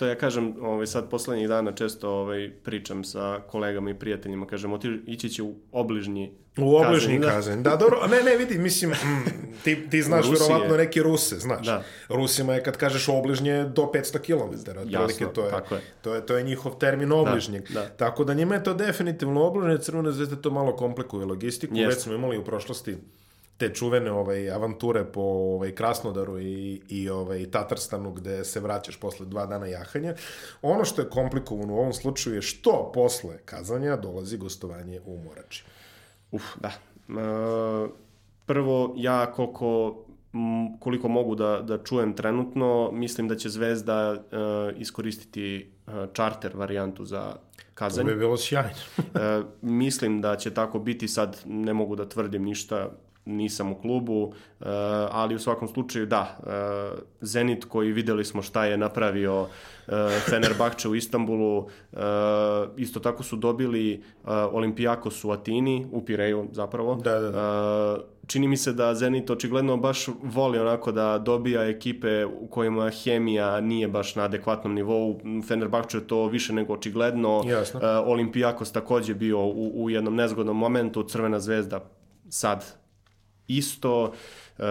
[0.03, 4.73] To ja kažem, ovaj, sad poslednjih dana često ovaj, pričam sa kolegama i prijateljima, kažem,
[4.73, 7.31] oti, ići će u obližnji U obližnji Kazan, da.
[7.31, 7.63] Kazan.
[7.63, 9.25] Da, dobro, ne, ne, vidi, mislim, mm,
[9.65, 10.49] ti, ti znaš Rusije.
[10.49, 11.67] verovatno neke Ruse, znaš.
[11.67, 11.83] Da.
[12.09, 15.81] Rusima je kad kažeš obližnje do 500 km, otprilike Jasno, to je, tako je.
[16.03, 17.71] To je, to je njihov termin obližnjeg.
[17.71, 17.89] da.
[17.89, 21.95] Tako da njima je to definitivno obližnje, Crvena zvezda to malo komplikuje logistiku, Jeste.
[21.95, 22.97] već smo imali u prošlosti
[23.63, 29.27] te čuvene ovaj avanture po ovaj Krasnodaru i i ovaj Tatarstanu gde se vraćaš posle
[29.27, 30.15] dva dana jahanja.
[30.63, 35.65] Ono što je komplikovano u ovom slučaju je što posle kazanja dolazi gostovanje u Morači.
[36.31, 36.69] Uf, da.
[36.69, 37.89] E,
[38.47, 40.05] prvo, ja koliko,
[40.81, 44.37] koliko mogu da, da čujem trenutno, mislim da će Zvezda e,
[44.77, 48.07] iskoristiti e, charter varijantu za To Kazanj.
[48.07, 48.71] bi bilo sjajno.
[48.99, 52.91] E, mislim da će tako biti, sad ne mogu da tvrdim ništa,
[53.25, 54.65] nisam u klubu, e,
[55.11, 59.47] ali u svakom slučaju da, e, Zenit koji videli smo šta je napravio
[59.87, 59.91] e,
[60.31, 61.69] Fenerbahče u Istanbulu,
[62.77, 64.03] isto tako su dobili
[64.53, 66.95] Olimpijakos u Atini, u Pireju zapravo.
[66.95, 72.25] Da, da, E, čini mi se da Zenit očigledno baš voli onako da dobija ekipe
[72.25, 75.21] u kojima hemija nije baš na adekvatnom nivou.
[75.49, 77.43] Fenerbahče je to više nego očigledno.
[77.47, 77.81] Jasno.
[78.07, 81.81] Olimpijakos takođe bio u, u jednom nezgodnom momentu, Crvena zvezda
[82.29, 82.82] sad
[83.57, 84.13] isto,
[84.59, 84.63] e,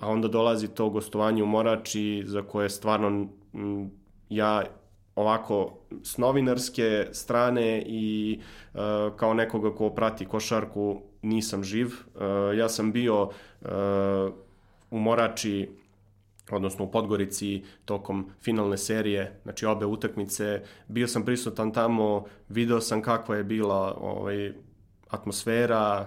[0.00, 3.90] a onda dolazi to gostovanje u Morači za koje stvarno m,
[4.28, 4.62] ja
[5.18, 8.40] ovako s novinarske strane i
[8.74, 8.80] uh,
[9.16, 11.86] kao nekoga ko prati košarku nisam živ.
[11.86, 12.22] Uh,
[12.58, 13.30] ja sam bio
[14.90, 15.68] u Morači
[16.50, 20.62] odnosno u Podgorici tokom finalne serije, znači obe utakmice.
[20.88, 24.52] Bio sam prisutan tamo, video sam kakva je bila ovaj,
[25.08, 26.06] atmosfera,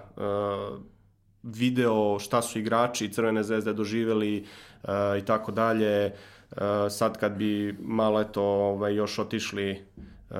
[1.42, 4.44] video šta su igrači Crvene zvezde doživeli
[4.82, 6.12] uh, i tako dalje.
[6.50, 6.58] Uh,
[6.90, 9.84] sad kad bi malo eto ovaj, još otišli
[10.30, 10.36] uh,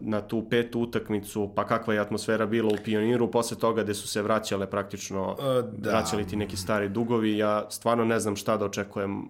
[0.00, 4.08] na tu petu utakmicu, pa kakva je atmosfera bila u Pioniru, posle toga gde su
[4.08, 5.36] se vraćale praktično,
[5.72, 5.90] da.
[5.90, 9.26] vraćali ti neki stari dugovi, ja stvarno ne znam šta da očekujem uh,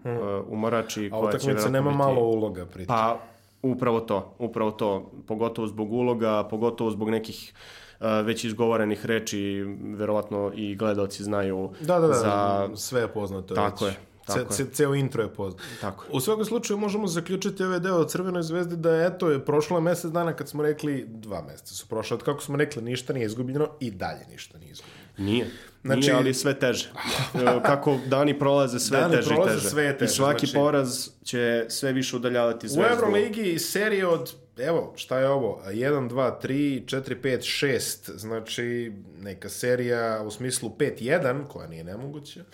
[0.48, 1.10] u Morači.
[1.12, 2.96] A koja će utakmica nema biti- malo uloga pri tom.
[2.96, 3.20] Pa,
[3.62, 9.64] upravo to, upravo to, pogotovo zbog uloga, pogotovo zbog nekih uh, već izgovorenih reči,
[9.96, 12.68] verovatno i gledaoci znaju Da, da, da, za...
[12.76, 13.54] sve je poznato.
[13.54, 13.94] Tako već.
[13.94, 14.66] je, tako Ce, je.
[14.66, 15.62] ce, ceo intro je poznat.
[15.80, 16.10] Tako je.
[16.12, 19.82] U svakom slučaju možemo zaključiti ovaj deo o Crvenoj zvezdi da eto je prošlo je
[19.82, 23.26] mesec dana kad smo rekli, dva meseca su prošle, od kako smo rekli ništa nije
[23.26, 25.04] izgubljeno i dalje ništa nije izgubljeno.
[25.18, 25.46] Nije.
[25.84, 26.90] Znači- Nije, ali sve teže.
[27.34, 29.68] E, Kako dani prolaze, sve Dani teže prolaze, i teže.
[29.68, 32.92] sve je teže, I svaki znači- poraz će sve više udaljavati U zvezdu.
[32.94, 39.48] Euroligi serije od, evo, šta je ovo, 1, 2, 3, 4, 5, 6, znači neka
[39.48, 42.44] serija u smislu 5-1, koja nije nemoguća,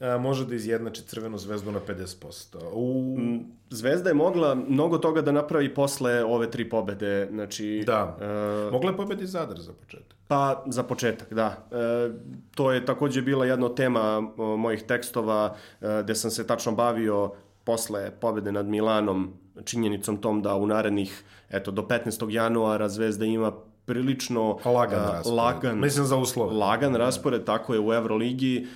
[0.00, 2.56] a, može da izjednači Crvenu zvezdu na 50%.
[2.72, 3.16] U...
[3.70, 7.28] Zvezda je mogla mnogo toga da napravi posle ove tri pobede.
[7.30, 8.16] Znači, Da.
[8.20, 10.16] e, Mogla je pobedi Zadar za početak.
[10.28, 11.66] Pa, za početak, da.
[11.72, 12.10] E,
[12.54, 17.30] to je takođe bila jedna tema o, mojih tekstova, e, gde sam se tačno bavio
[17.64, 19.32] posle pobede nad Milanom,
[19.64, 22.30] činjenicom tom da u narednih, eto, do 15.
[22.30, 23.52] januara Zvezda ima
[23.86, 25.36] prilično Lagan a, raspored.
[25.36, 26.54] lagan, Mislim za uslove.
[26.54, 28.66] lagan raspored, tako je u Euroligi,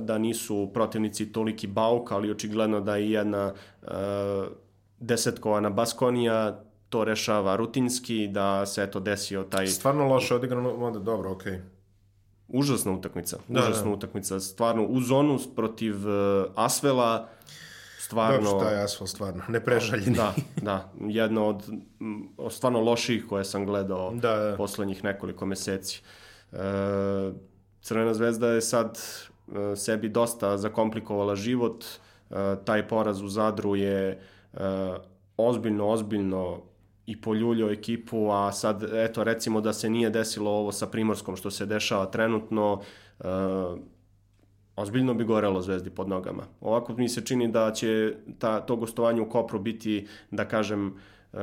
[0.00, 3.52] da nisu protivnici toliki bauk, ali očigledno da i jedna
[4.98, 11.32] desetkovana Baskonija to rešava rutinski, da se eto desio taj Stvarno loše odigrano, onda dobro,
[11.32, 11.58] okej.
[12.48, 13.90] Užasna utakmica, Da, užasna da.
[13.90, 16.12] utakmica, stvarno u zonu protiv uh,
[16.56, 17.28] Asvela,
[18.02, 18.50] stvarno...
[18.50, 20.16] Dobro, šta je asfalt, stvarno, neprežaljeni.
[20.16, 20.34] Da,
[20.68, 20.92] da,
[22.00, 24.56] m, od stvarno loših koje sam gledao Da, da.
[24.56, 26.02] poslednjih nekoliko meseci.
[26.52, 26.56] E,
[27.80, 32.34] Crvena zvezda je sad e, sebi dosta zakomplikovala život, e,
[32.64, 34.18] taj poraz u Zadru je e,
[35.36, 36.62] ozbiljno, ozbiljno
[37.06, 41.50] i poljuljao ekipu, a sad, eto, recimo da se nije desilo ovo sa Primorskom što
[41.50, 42.80] se dešava trenutno,
[43.20, 43.24] e,
[44.82, 46.42] ozbiljno bi gorelo Zvezdi pod nogama.
[46.60, 50.94] Ovako mi se čini da će ta, to gostovanje u Kopru biti, da kažem,
[51.32, 51.38] e,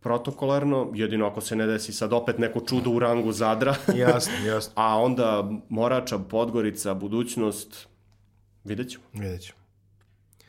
[0.00, 4.72] protokolarno, jedino ako se ne desi sad opet neko čudo u rangu Zadra, Jasno, jasno.
[4.76, 7.88] a onda Morača, Podgorica, budućnost,
[8.64, 9.04] vidjet ćemo.
[9.12, 9.60] Vidjet ćemo.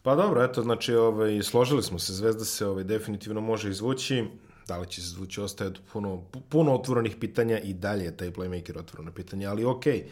[0.03, 4.25] Pa dobro, eto, znači, ovaj, složili smo se, Zvezda se ovaj, definitivno može izvući,
[4.67, 8.79] da li će se izvući, ostaje puno, puno otvorenih pitanja i dalje je taj playmaker
[8.79, 10.05] otvoreno pitanje, ali okej,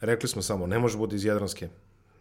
[0.00, 1.68] rekli smo samo, ne može bude iz Jadranske,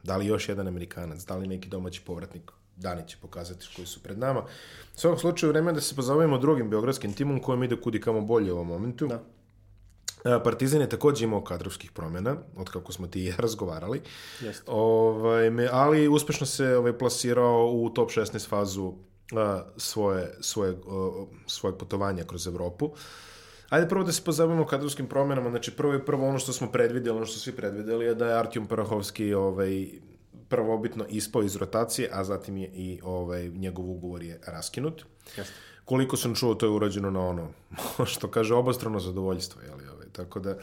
[0.03, 4.03] da li još jedan Amerikanac, da li neki domaći povratnik, dani će pokazati koji su
[4.03, 4.39] pred nama.
[4.95, 8.53] U svakom slučaju, vreme da se pozabavimo drugim beogradskim timom kojem ide kudi kamo bolje
[8.53, 9.07] u ovom momentu.
[9.07, 9.23] Da.
[10.25, 14.01] E, Partizan je takođe imao kadrovskih promjena, od kako smo ti i razgovarali.
[14.41, 14.71] Jeste.
[14.71, 18.93] Ovaj, me, ali uspešno se ovaj, plasirao u top 16 fazu
[19.35, 22.91] a, svoje, svoje, o, svojeg putovanja kroz Evropu.
[23.69, 25.49] Ajde prvo da se pozabavimo kadrovskim promjenama.
[25.49, 28.39] Znači prvo je prvo ono što smo predvideli, ono što svi predvideli je da je
[28.39, 29.88] Artjom Parahovski ovaj,
[30.49, 35.06] prvobitno ispao iz rotacije, a zatim je i ovaj, njegov ugovor je raskinut.
[35.38, 35.53] Jeste.
[35.86, 37.47] Koliko sam čuo, to je urađeno na ono,
[38.12, 39.62] što kaže, obostrano zadovoljstvo.
[39.62, 40.08] Jeli, ovaj.
[40.12, 40.56] Tako da,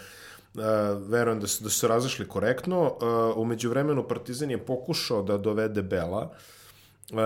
[0.55, 0.63] Uh,
[1.09, 2.83] verujem da su, da su se razišli korektno.
[2.83, 6.31] Uh, umeđu vremenu Partizan je pokušao da dovede Bela.
[7.11, 7.17] Uh,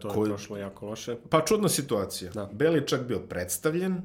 [0.00, 1.16] To je koji, prošlo jako loše.
[1.28, 2.32] pa čudna situacija.
[2.32, 2.48] Da.
[2.52, 4.02] Bel je čak bio predstavljen,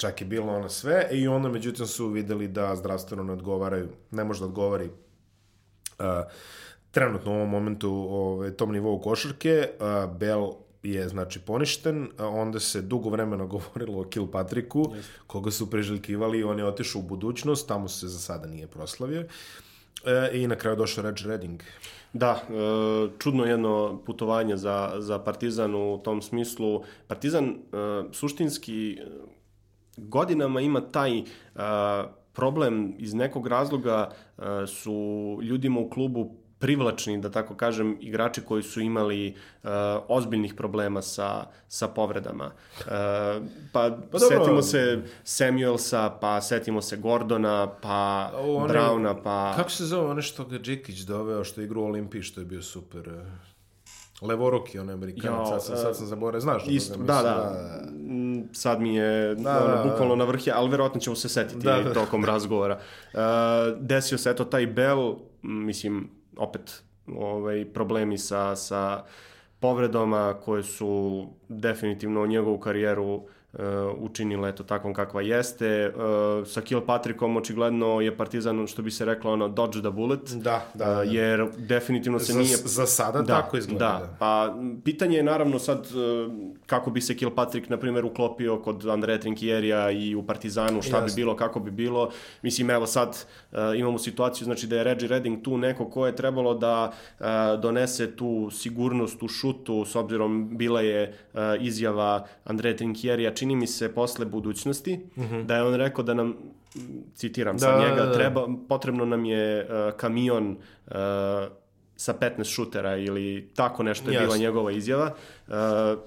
[0.00, 4.24] čak je bilo ono sve, i onda međutim su videli da zdravstveno ne odgovaraju, ne
[4.24, 6.06] može da odgovori uh,
[6.90, 9.68] trenutno u ovom momentu ovaj, tom nivou košarke.
[9.80, 15.02] Uh, Bell je znači poništen, onda se dugo vremena govorilo o Kilpatricku, yes.
[15.26, 19.24] koga su preželjkivali i on je otišao u budućnost, tamo se za sada nije proslavio.
[20.04, 21.62] E, I na kraju došao Reg Redding.
[22.12, 22.52] Da, e,
[23.18, 26.82] čudno jedno putovanje za, za Partizan u tom smislu.
[27.06, 27.56] Partizan e,
[28.12, 29.06] suštinski e,
[29.96, 31.24] godinama ima taj e,
[32.32, 38.62] problem iz nekog razloga e, su ljudima u klubu privlačni, da tako kažem, igrači koji
[38.62, 39.70] su imali uh,
[40.08, 42.44] ozbiljnih problema sa, sa povredama.
[42.44, 42.86] Uh,
[43.72, 44.62] pa, pa setimo dobro.
[44.62, 49.52] se Samuelsa, pa setimo se Gordona, pa one, Browna, pa...
[49.56, 52.62] Kako se zove ono što ga Džikić doveo, što je u Olimpiji, što je bio
[52.62, 53.10] super...
[54.20, 57.82] Levoruki, on je Amerikanac, sad, sam, sad sam zaboravio, znaš isto, da, da, da,
[58.52, 61.82] sad mi je da, ono, da, bukvalno na vrh, ali verovatno ćemo se setiti da,
[61.82, 61.92] da.
[61.92, 62.78] tokom razgovora.
[63.12, 63.20] Uh,
[63.80, 66.82] desio se, eto, taj Bell, mislim, opet
[67.16, 69.04] ovaj, problemi sa, sa
[69.60, 73.22] povredama koje su definitivno njegovu karijeru uh,
[73.98, 75.88] učinile eto takvom kakva jeste.
[75.88, 80.30] Uh, sa Kilpatrickom očigledno je Partizan, što bi se reklo, ono, dodge the bullet.
[80.30, 80.84] Da, da.
[80.84, 81.00] da.
[81.00, 82.56] Uh, jer definitivno se za, nije...
[82.56, 83.78] Za sada da, tako izgleda.
[83.78, 85.86] Da, da, pa pitanje je naravno sad
[86.66, 91.06] kako bi se Kilpatrick, na primjer, uklopio kod Andreja Trinkierija i u Partizanu, šta Jasne.
[91.06, 92.10] bi bilo, kako bi bilo.
[92.42, 93.24] Mislim, evo sad
[93.76, 96.92] imamo situaciju, znači da je Reggie Redding tu neko ko je trebalo da
[97.62, 101.14] donese tu sigurnost u šutu, s obzirom bila je
[101.60, 105.34] izjava Andreja Trinkierija, čini mi se, posle budućnosti, mhm.
[105.34, 105.44] -huh.
[105.44, 106.36] da je on rekao da nam
[107.14, 108.12] citiram da, sa njega, da, da.
[108.12, 110.94] treba, potrebno nam je uh, kamion uh,
[111.96, 114.22] sa 15 šutera ili tako nešto je yes.
[114.22, 115.14] bila njegova izjava.
[115.48, 115.54] Uh,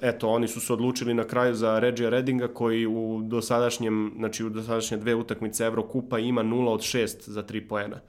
[0.02, 4.50] eto, oni su se odlučili na kraju za Regija Redinga koji u dosadašnjem, znači u
[4.50, 8.00] dosadašnje dve utakmice Evrokupa ima 0 od 6 za 3 poena.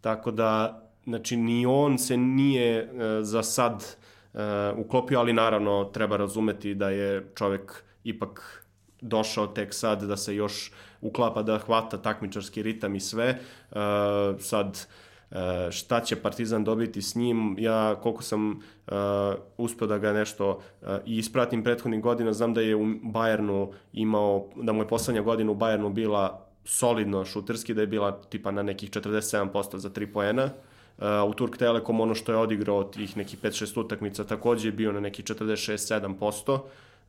[0.00, 3.96] Tako da, znači, ni on se nije uh, za sad
[4.32, 4.40] uh,
[4.76, 8.64] uklopio, ali naravno treba razumeti da je čovek ipak
[9.00, 13.38] došao tek sad da se još uklapa da hvata takmičarski ritam i sve.
[13.70, 13.76] Uh,
[14.40, 14.86] sad
[15.30, 15.36] uh,
[15.70, 18.94] šta će Partizan dobiti s njim, ja koliko sam uh,
[19.58, 20.60] uspeo da ga nešto
[21.06, 25.52] i ispratim prethodnih godina, znam da je u Bayernu imao, da mu je poslednja godina
[25.52, 30.50] u Bayernu bila solidno šuterski, da je bila tipa na nekih 47% za 3 poena.
[30.98, 34.92] Uh, u Turk Telekom ono što je odigrao tih nekih 5-6 utakmica takođe je bio
[34.92, 36.58] na nekih 46-7%.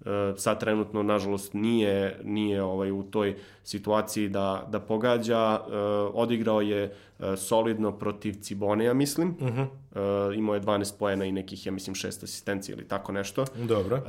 [0.05, 5.75] E, sad trenutno nažalost nije nije ovaj u toj situaciji da da pogađa e,
[6.13, 6.83] odigrao je
[7.19, 9.61] e, solidno protiv Ciboneja mislim uh mhm.
[9.93, 10.37] -huh.
[10.37, 14.01] imao je 12 poena i nekih ja mislim šest asistencija ili tako nešto dobro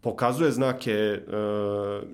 [0.00, 1.20] pokazuje znake e,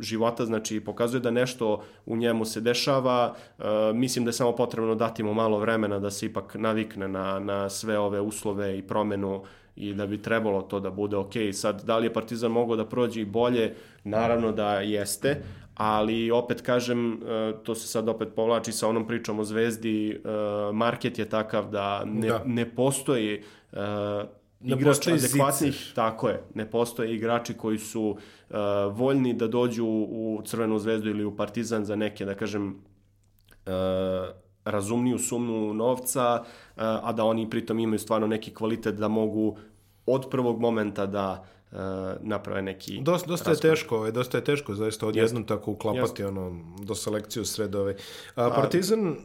[0.01, 3.35] života, znači pokazuje da nešto u njemu se dešava.
[3.59, 3.63] E,
[3.95, 7.69] mislim da je samo potrebno dati mu malo vremena da se ipak navikne na, na
[7.69, 9.43] sve ove uslove i promenu
[9.77, 11.33] i da bi trebalo to da bude ok.
[11.53, 13.75] Sad, da li je Partizan mogao da prođe i bolje?
[14.05, 15.43] Naravno da jeste,
[15.75, 20.19] ali opet kažem, e, to se sad opet povlači sa onom pričom o Zvezdi, e,
[20.73, 22.43] market je takav da ne, da.
[22.47, 23.79] ne postoji e,
[24.65, 28.03] igrač adekvatnih, tako je, ne postoje igrači koji su
[28.51, 28.57] uh,
[28.93, 33.73] voljni da dođu u Crvenu zvezdu ili u Partizan za neke, da kažem, uh,
[34.65, 36.45] razumniju sumu novca,
[36.77, 39.59] a da oni pritom imaju stvarno neki kvalitet da mogu
[40.07, 41.79] od prvog momenta da uh,
[42.21, 46.31] naprave neki dosta, dosta je teško, ovaj, dosta je teško zaista odjednom tako uklapati Jest.
[46.31, 47.97] ono do selekciju sred ove.
[48.35, 49.17] A, Partizan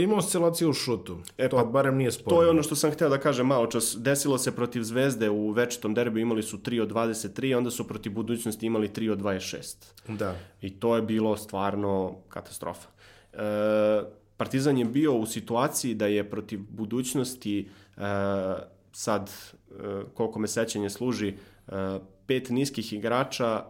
[0.00, 1.18] Ima oscilacije u šutu.
[1.38, 2.38] E, to pa, barem nije sporno.
[2.38, 3.96] To je ono što sam hteo da kažem malo čas.
[3.98, 8.12] Desilo se protiv Zvezde u večitom derbiju, imali su 3 od 23, onda su protiv
[8.12, 9.74] budućnosti imali 3 od 26.
[10.08, 10.36] Da.
[10.60, 12.88] I to je bilo stvarno katastrofa.
[13.32, 13.40] E,
[14.40, 18.00] Partizan je bio u situaciji da je protiv budućnosti e,
[18.92, 19.72] sad, e,
[20.14, 23.64] koliko me sećanje služi, e, pet niskih igrača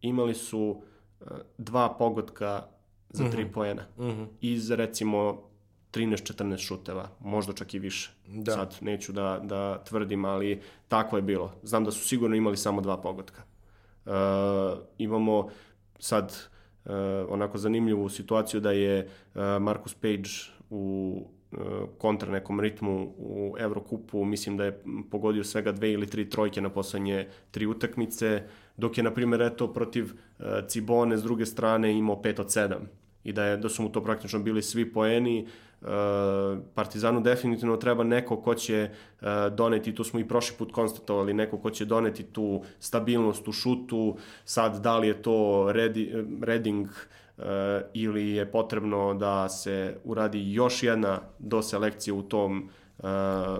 [0.00, 0.82] imali su
[1.20, 1.24] e,
[1.58, 2.62] dva pogotka
[3.10, 3.52] za tri mm -hmm.
[3.52, 3.82] poena.
[3.98, 4.26] Mm -hmm.
[4.40, 5.42] Iz recimo
[5.92, 8.10] 13-14 šuteva, možda čak i više.
[8.26, 8.52] Da.
[8.52, 11.52] Sad neću da, da tvrdim, ali tako je bilo.
[11.62, 13.42] Znam da su sigurno imali samo dva pogotka.
[14.04, 14.12] Uh,
[14.98, 15.48] imamo
[15.98, 16.48] sad
[16.86, 16.92] uh,
[17.28, 20.30] onako zanimljivu situaciju da je uh, Marcus Page
[20.70, 21.22] u
[21.98, 26.68] kontra nekom ritmu u Evrokupu, mislim da je pogodio svega dve ili tri trojke na
[26.68, 28.42] poslednje tri utakmice,
[28.76, 30.12] dok je, na primjer, eto, protiv
[30.68, 32.74] Cibone s druge strane imao 5 od 7
[33.24, 35.65] i da, je, da su mu to praktično bili svi poeni, Uh,
[36.74, 41.58] Partizanu definitivno treba neko ko će uh, doneti, tu smo i prošli put konstatovali, neko
[41.58, 46.12] ko će doneti tu stabilnost u šutu, sad da li je to redi,
[46.42, 47.44] Reding uh,
[47.94, 52.85] ili je potrebno da se uradi još jedna doselekcija u tom Uh,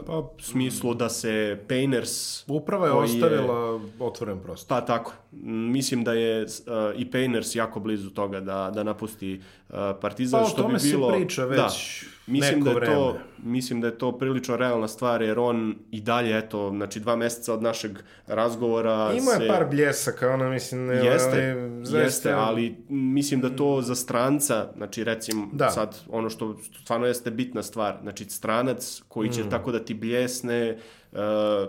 [0.07, 2.45] pa, smislu da se Painters...
[2.49, 4.69] Uprava je ostavila je, otvoren prostor.
[4.69, 5.13] Pa tako.
[5.43, 6.49] Mislim da je uh,
[6.97, 10.41] i Painters jako blizu toga da, da napusti uh, Partizan.
[10.41, 11.57] Pa o tome što bi bilo, se priča već...
[11.59, 13.19] Da mislim da je to vreme.
[13.39, 15.57] mislim da je to prilično realna stvar jer on
[15.91, 17.91] i dalje eto znači dva meseca od našeg
[18.27, 20.87] razgovora Ima se par bljesaka, ono mislim...
[20.87, 24.37] ne, Jeste, ali, zaista- jeste, ali mislim da to za stranca,
[24.77, 25.71] znači recimo Da.
[25.71, 29.33] sad ono što stvarno jeste bitna stvar, znači stranac koji Mm.
[29.33, 30.77] će tako da ti bljesne, e,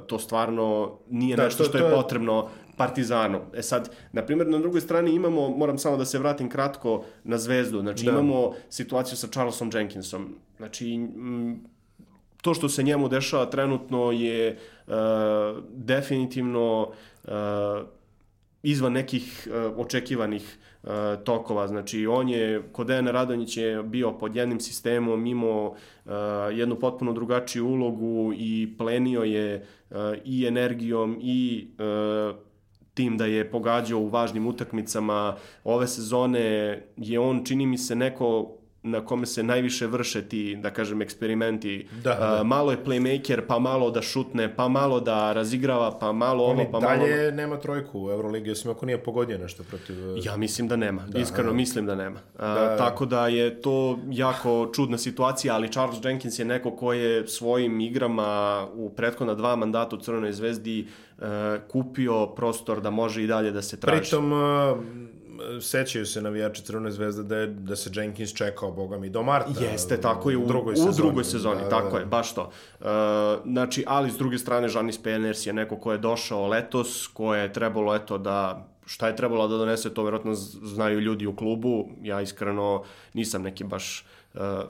[0.07, 2.47] to stvarno nije Da, nešto to- što to je Partizanu.
[2.78, 3.39] Partizanu.
[3.53, 7.38] E sad, na primjer, na drugoj strani imamo, moram samo da se vratim kratko na
[7.38, 8.11] zvezdu, znači Da.
[8.11, 10.36] imamo situaciju sa Charlesom Jenkinsom.
[10.57, 10.99] Znači,
[12.41, 14.57] to što se njemu dešava trenutno je e,
[15.69, 16.88] definitivno
[17.25, 17.30] e,
[18.63, 20.88] izvan nekih e, očekivanih e,
[21.23, 21.67] tokova.
[21.67, 25.75] Znači, on je, kod Dejana Radonjić je bio pod jednim sistemom, imao
[26.05, 26.09] e,
[26.53, 29.63] jednu potpuno drugačiju ulogu i plenio je e,
[30.25, 32.47] i energijom i e,
[32.97, 36.41] tim da je pogađao u važnim utakmicama ove sezone
[36.97, 38.56] je on čini mi se neko
[38.91, 41.88] na kome se najviše vrše ti, da kažem, eksperimenti.
[42.03, 42.39] Da, da.
[42.39, 46.51] A, malo je playmaker, pa malo da šutne, pa malo da razigrava, pa malo On
[46.51, 46.97] ovo, i pa malo...
[46.97, 49.95] dalje nema trojku u Euroligi, osim ako nije pogodio nešto protiv...
[50.23, 52.19] Ja mislim da nema, iskreno mislim da nema.
[52.38, 52.77] A, Da.
[52.77, 57.79] Tako da je to jako čudna situacija, ali Charles Jenkins je neko ko je svojim
[57.79, 60.88] igrama u prethodna dva mandata u Crvenoj zvezdi
[61.19, 61.23] e,
[61.67, 64.01] kupio prostor da može i dalje da se traži.
[64.01, 64.77] Pritom, uh,
[65.61, 69.63] sećaju se navijači Crvene zvezde da, je, da se Jenkins čekao, boga mi, do marta.
[69.63, 70.95] Jeste, tako je, u, u drugoj u sezoni.
[70.97, 71.97] drugoj sezoni, Da, tako da.
[71.97, 72.49] je, baš to.
[72.75, 72.83] E,
[73.45, 77.53] znači, ali s druge strane, Žanis Peners je neko ko je došao letos, ko je
[77.53, 81.89] trebalo, eto, da šta je trebalo da donese, to vjerojatno z- znaju ljudi u klubu.
[82.01, 82.83] Ja iskreno
[83.13, 84.05] nisam neki baš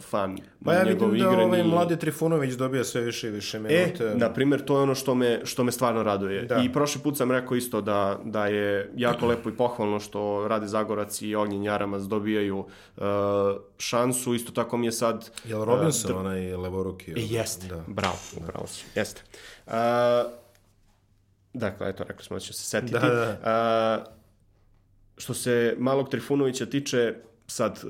[0.01, 4.13] fan Pa ja vidim da ovaj mladi Trifunović dobija sve više i više E, minute.
[4.15, 6.41] na primjer, to je ono što me, što me stvarno raduje.
[6.41, 6.61] Da.
[6.63, 10.67] I prošli put sam rekao isto da, da je jako lepo i pohvalno što Rade
[10.67, 12.65] Zagorac i Ognjen Jaramac dobijaju
[12.97, 13.01] e,
[13.77, 14.33] šansu.
[14.33, 15.29] Isto tako mi je sad...
[15.45, 17.11] Jel Robinson, onaj levoruki?
[17.11, 17.83] E, jeste, Da.
[17.87, 19.21] bravo, bravo si, jeste.
[19.67, 19.73] Uh,
[21.53, 22.93] dakle, eto, rekli smo da će se setiti.
[22.93, 23.97] Da, da.
[24.07, 24.13] Uh,
[25.17, 27.15] što se malog Trifunovića tiče,
[27.47, 27.83] sad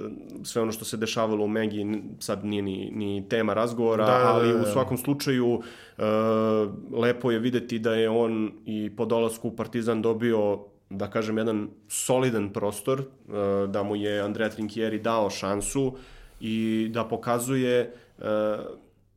[0.44, 4.20] sve ono što se dešavalo u Megi sad nije ni, ni tema razgovora, Da, da,
[4.20, 4.62] da, ali da.
[4.62, 6.04] u svakom slučaju uh,
[7.00, 11.70] lepo je videti da je on i po dolasku u Partizan dobio da kažem jedan
[11.88, 15.94] solidan prostor, uh, da mu je Andrea Trinkieri dao šansu
[16.40, 18.26] i da pokazuje uh,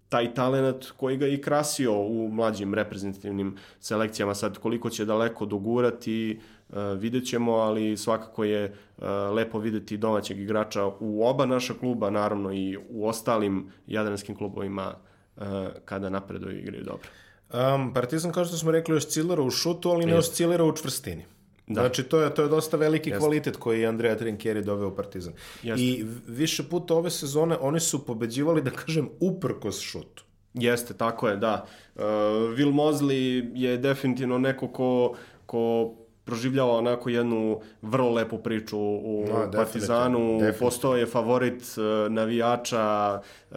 [0.09, 4.35] taj talent koji ga i krasio u mlađim reprezentativnim selekcijama.
[4.35, 6.41] Sad koliko će daleko dogurati,
[6.99, 8.65] vidjet ćemo, ali svakako je
[8.97, 9.05] uh,
[9.35, 14.95] lepo videti domaćeg igrača u oba naša kluba, naravno i u ostalim jadranskim klubovima
[15.37, 15.45] uh,
[15.85, 17.09] kada napreduju i igraju dobro.
[17.75, 21.25] Um, Partizan, kao što smo rekli, oscilira u šutu, ali ne oscilira u čvrstini.
[21.67, 21.81] Da.
[21.81, 25.33] Znači, to je, to je dosta veliki kvalitet koji je Andrea Trinkieri doveo u Partizan.
[25.63, 25.83] Jeste.
[25.83, 30.25] I više puta ove sezone oni su pobeđivali, da kažem, uprkos šutu.
[30.55, 31.67] Jeste, tako je, da.
[31.95, 32.03] Uh,
[32.59, 35.15] Will Mosley je definitivno neko ko,
[35.47, 35.95] ko
[36.25, 40.19] proživljava onako jednu vrlo lepu priču u definitivno, Partizanu.
[40.19, 40.59] definitivno.
[40.59, 43.57] Postao je favorit uh, navijača uh,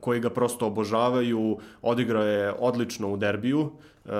[0.00, 1.58] koji ga prosto obožavaju.
[1.82, 3.60] Odigrao je odlično u derbiju.
[3.60, 4.12] Uh,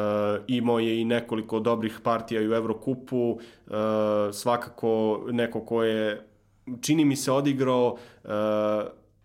[0.47, 3.39] imao je i nekoliko dobrih partija i u Evrokupu.
[4.32, 6.26] Svakako neko ko je,
[6.80, 7.97] čini mi se, odigrao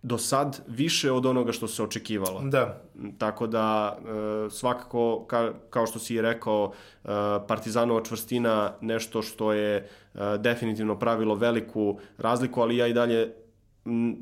[0.03, 2.41] do sad više od onoga što se očekivalo.
[2.43, 2.81] Da.
[3.17, 6.71] Tako da e, svakako ka, kao što si i rekao
[7.03, 7.07] e,
[7.47, 9.87] Partizanova čvrstina nešto što je e,
[10.37, 13.33] definitivno pravilo veliku razliku, ali ja i dalje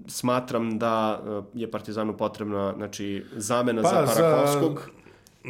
[0.07, 1.21] smatram da
[1.53, 4.89] je Partizanu potrebna znači zamena Pa, za za- Parakovskog.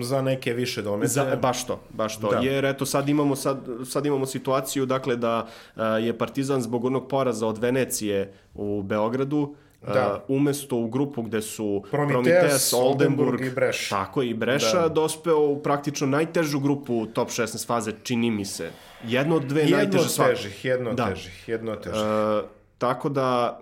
[0.01, 1.07] Za neke više domete.
[1.07, 2.30] Za, baš to, baš to.
[2.32, 2.38] Da.
[2.38, 7.07] Jer eto sad imamo, sad, sad imamo situaciju dakle da e, je Partizan zbog onog
[7.07, 10.15] poraza od Venecije u Beogradu Da.
[10.19, 12.89] Uh, umesto u grupu gde su Prometeas, Prometeas, Oldenburg
[13.21, 13.95] Oldenburg i Breša.
[13.95, 14.89] Tako i Breša Da.
[14.89, 18.71] dospeo u praktično najtežu grupu top 16 faze, čini mi se.
[19.03, 20.32] Jedno od dve Jedno najteže od svake.
[20.32, 21.05] težih, jedno od Da.
[21.07, 21.99] težih, jedno od težih.
[21.99, 23.59] E, tako da,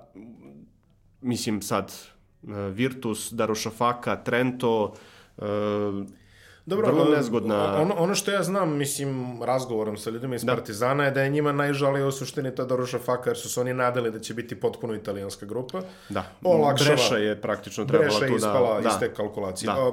[1.21, 1.93] mislim sad,
[2.43, 4.93] e, Virtus, Darušafaka, Trento,
[6.69, 9.07] e, vrlo nezgodna- Ono, ono što ja znam, mislim,
[9.43, 13.29] razgovorom sa ljudima iz Partizana je da je njima najžalije u suštini ta Daruša Faka,
[13.29, 15.81] jer su se oni nadali da će biti potpuno italijanska grupa.
[16.09, 16.89] da, Olakšava.
[16.89, 18.89] Breša je praktično trebala Breša tu je ispala da...
[18.89, 19.67] iz te kalkulacije.
[19.67, 19.91] Da.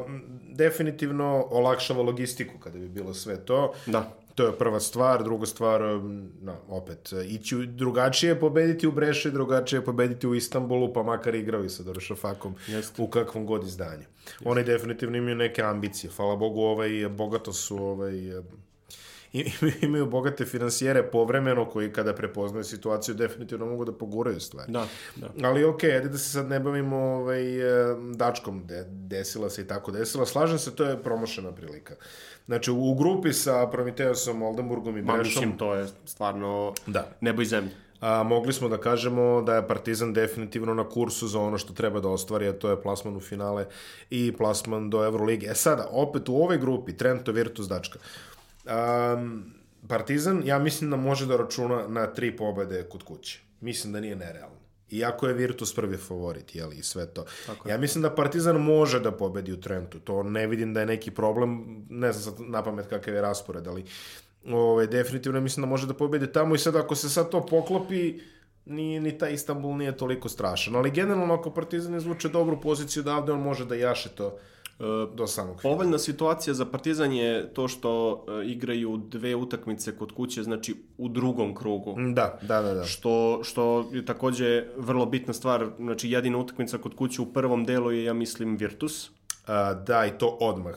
[0.48, 3.72] Definitivno olakšava logistiku kada bi bilo sve to.
[3.86, 4.10] Da.
[4.34, 5.24] To je prva stvar.
[5.24, 6.00] Druga stvar, m,
[6.42, 11.02] no, opet, ići u- drugačije je pobediti u Breši, drugačije je pobediti u Istanbulu, pa
[11.02, 12.54] makar igrao i sa Darušafakom
[12.98, 14.04] u kakvom god izdanju.
[14.44, 16.10] Oni definitivno imaju neke ambicije.
[16.10, 18.14] Hvala Bogu, ovaj, bogato su ovaj,
[19.32, 19.50] i-
[19.82, 24.72] imaju bogate finansijere povremeno koji kada prepoznaju situaciju definitivno mogu da poguraju stvari.
[24.72, 25.30] Da, da.
[25.42, 29.66] Ali okej, ajde da se sad ne bavimo ovaj, e, dačkom, de, desila se i
[29.66, 30.26] tako desila.
[30.26, 31.94] Slažem se, to je promošena prilika.
[32.46, 37.08] Znači, u, grupi sa Prometeosom, Oldenburgom i Ma, Brešom, mislim, to je stvarno Da.
[37.20, 37.70] nebo i zemlja.
[38.00, 42.00] a, mogli smo da kažemo da je Partizan definitivno na kursu za ono što treba
[42.00, 43.66] da ostvari, a to je plasman u finale
[44.10, 45.46] i plasman do Evrolige.
[45.46, 47.98] E sada, opet u ovoj grupi, Trento, Virtus, Dačka.
[48.64, 49.44] Um,
[49.88, 53.40] Partizan, ja mislim da može da računa na tri pobede kod kuće.
[53.60, 54.63] Mislim da nije nerealno.
[54.98, 57.24] Iako je Virtus prvi favorit, jeli, i sve to.
[57.66, 60.00] ja mislim da Partizan može da pobedi u Trentu.
[60.00, 63.66] To ne vidim da je neki problem, ne znam sad na pamet kakav je raspored,
[63.66, 63.84] ali
[64.46, 68.20] Ove, definitivno mislim da može da pobedi tamo i sad ako se sad to poklopi,
[68.66, 70.76] ni, ni taj Istanbul nije toliko strašan.
[70.76, 74.38] Ali generalno ako Partizan izvuče dobru poziciju odavde, on može da jaše to
[75.14, 75.76] do samog finala.
[75.76, 81.08] Povoljna situacija za Partizan je to što e, igraju dve utakmice kod kuće, znači u
[81.08, 81.94] drugom krugu.
[82.14, 82.84] Da, da, da, da.
[82.84, 87.92] Što, što je takođe vrlo bitna stvar, znači jedina utakmica kod kuće u prvom delu
[87.92, 89.10] je, ja mislim, Virtus.
[89.46, 90.76] A, da, i to odmah.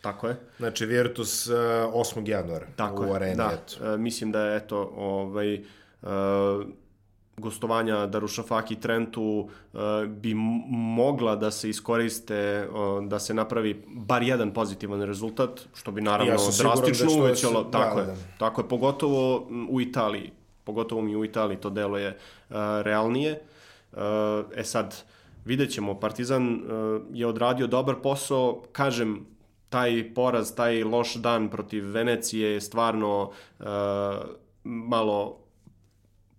[0.00, 0.36] Tako je.
[0.58, 2.28] Znači Virtus uh, 8.
[2.28, 3.36] januara Tako u je, areni.
[3.36, 3.50] da.
[3.52, 3.94] Eto.
[3.94, 5.60] E, mislim da je, eto, ovaj, e,
[7.36, 10.34] gostovanja Darušafaki Trentu e, bi
[10.68, 12.68] mogla da se iskoriste, e,
[13.02, 17.64] da se napravi bar jedan pozitivan rezultat, što bi naravno Ja siguran drastično da uvećalo.
[17.64, 18.14] da, tako, da, je, da.
[18.38, 20.30] tako je, pogotovo u Italiji.
[20.64, 22.16] Pogotovo mi u Italiji to delo je e,
[22.82, 23.30] realnije.
[23.32, 23.40] E,
[24.54, 25.02] e sad,
[25.44, 26.58] vidjet ćemo, Partizan e,
[27.12, 29.26] je odradio dobar posao, kažem,
[29.68, 33.30] taj poraz, taj loš dan protiv Venecije je stvarno
[33.60, 33.64] e,
[34.64, 35.43] malo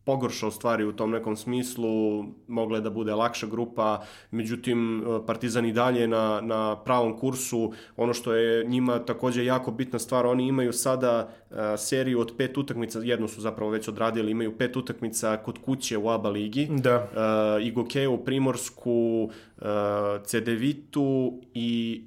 [0.06, 4.02] pogoršao stvari u tom nekom smislu, mogla je da bude lakša grupa,
[4.32, 9.72] međutim e, Partizan i dalje na, na pravom kursu, ono što je njima takođe jako
[9.72, 14.32] bitna stvar, oni imaju sada e, seriju od pet utakmica, jednu su zapravo već odradili,
[14.32, 16.96] imaju pet utakmica kod kuće u ABA ligi, Da.
[17.58, 19.66] uh, Igokeju, Primorsku, uh,
[20.26, 22.02] Cedevitu i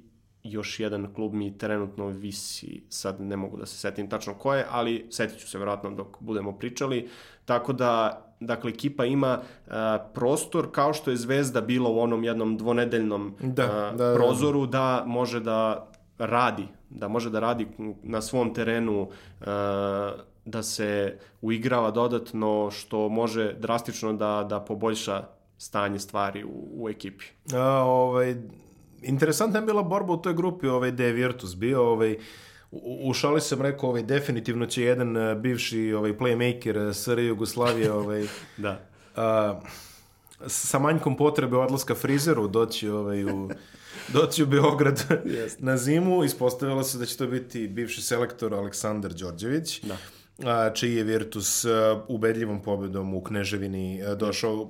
[0.51, 4.65] još jedan klub mi trenutno visi, sad ne mogu da se setim tačno ko je,
[4.69, 7.09] ali setit ću se vjerojatno dok budemo pričali.
[7.45, 9.73] Tako da, dakle, ekipa ima uh,
[10.13, 14.15] prostor kao što je Zvezda bila u onom jednom dvonedeljnom Da, uh, da, da.
[14.15, 15.87] prozoru da može da
[16.17, 17.67] radi, da može da radi
[18.03, 19.47] na svom terenu uh,
[20.45, 25.23] da se uigrava dodatno što može drastično da, da poboljša
[25.57, 27.25] stanje stvari u, u ekipi.
[27.53, 28.35] A, ovaj,
[29.01, 32.17] interesantna je bila borba u toj grupi, ovaj, je Virtus bio, ovaj,
[32.71, 37.19] u, u šali sam rekao, ovaj, definitivno će jedan eh, bivši ovaj, playmaker eh, SR
[37.19, 38.27] Jugoslavije, ovaj,
[38.57, 38.81] Da.
[39.15, 39.59] a,
[40.47, 43.49] sa manjkom potrebe odlaska frizeru doći ovaj, u,
[44.13, 45.03] doći u Beograd
[45.59, 46.23] na zimu.
[46.23, 49.97] Ispostavilo se da će to biti bivši selektor Aleksandar Đorđević, Da.
[50.51, 54.69] a, čiji je Virtus a, ubedljivom pobedom u Kneževini a, došao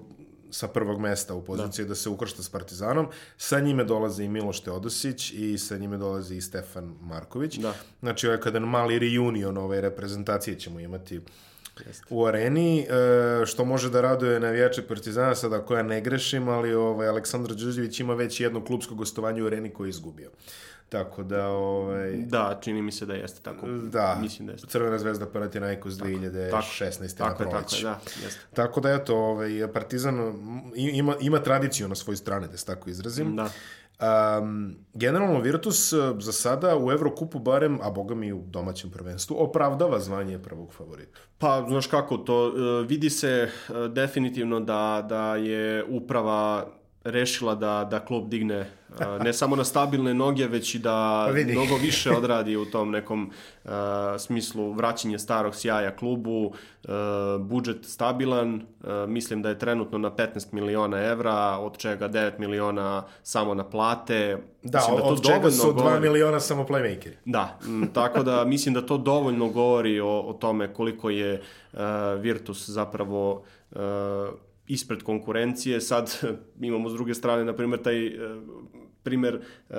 [0.52, 1.90] sa prvog mesta u poziciji da.
[1.90, 3.08] da se ukršta s Partizanom.
[3.38, 7.58] Sa njime dolaze i Miloš Teodosić i sa njime dolazi i Stefan Marković.
[7.58, 7.74] Da.
[8.00, 11.22] Znači, ovaj kada mali reunion ove reprezentacije ćemo imati
[12.10, 16.74] u areni, e, što može da raduje navijače Partizana, sada ako ja ne grešim, ali
[16.74, 20.30] ovaj, Aleksandar Đurđević ima već jedno klubsko gostovanje u areni koje je izgubio.
[20.90, 23.68] Tako da, ovaj, Da, čini mi se da jeste tako.
[23.68, 24.68] da, Mislim da jeste.
[24.68, 27.18] Crvena zvezda Panathinaikos 2016.
[27.18, 27.78] Tako na tako proleće.
[27.78, 28.40] je, da, jeste.
[28.54, 30.34] Tako da, eto, ovaj, Partizan
[30.76, 33.36] ima, ima tradiciju na svojoj strani, da se tako izrazim.
[33.36, 33.50] Da.
[34.00, 39.36] Um, generalno Virtus eh, za sada u Evrokupu barem, a boga mi u domaćem prvenstvu,
[39.40, 41.20] opravdava zvanje prvog favorita.
[41.38, 43.50] Pa, znaš kako, to e, vidi se e,
[43.88, 46.68] definitivno da, da je uprava
[47.04, 48.70] rešila da, da klub digne
[49.22, 51.52] ne samo na stabilne noge, već i da Pa vidi.
[51.52, 53.32] mnogo više odradi u tom nekom
[53.66, 53.70] e,
[54.20, 56.52] smislu vraćanje starog sjaja klubu,
[56.84, 56.88] e,
[57.40, 58.62] budžet stabilan, e,
[59.08, 64.38] mislim da je trenutno na 15 miliona evra, od čega 9 miliona samo na plate.
[64.64, 67.14] Da, Mislim to od čega su 2 govori- miliona samo playmakeri.
[67.26, 71.42] Da, m, tako da mislim da to dovoljno govori o, o tome koliko je
[71.74, 71.80] uh,
[72.18, 73.80] Virtus zapravo uh,
[74.70, 75.82] ispred konkurencije.
[75.82, 76.20] Sad
[76.62, 78.44] imamo s druge strane, na primjer, taj uh,
[79.04, 79.76] primer uh,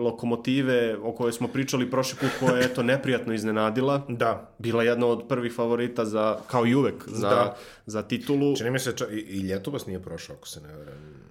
[0.00, 4.02] lokomotive o kojoj smo pričali prošli put koja je eto neprijatno iznenadila.
[4.08, 4.54] Da.
[4.58, 7.56] Bila jedna od prvih favorita za, kao i uvek, za, Da.
[7.86, 8.56] za titulu.
[8.56, 11.26] Čini mi se, ča, i, i Ljetobas nije prošao, ako se ne verujem.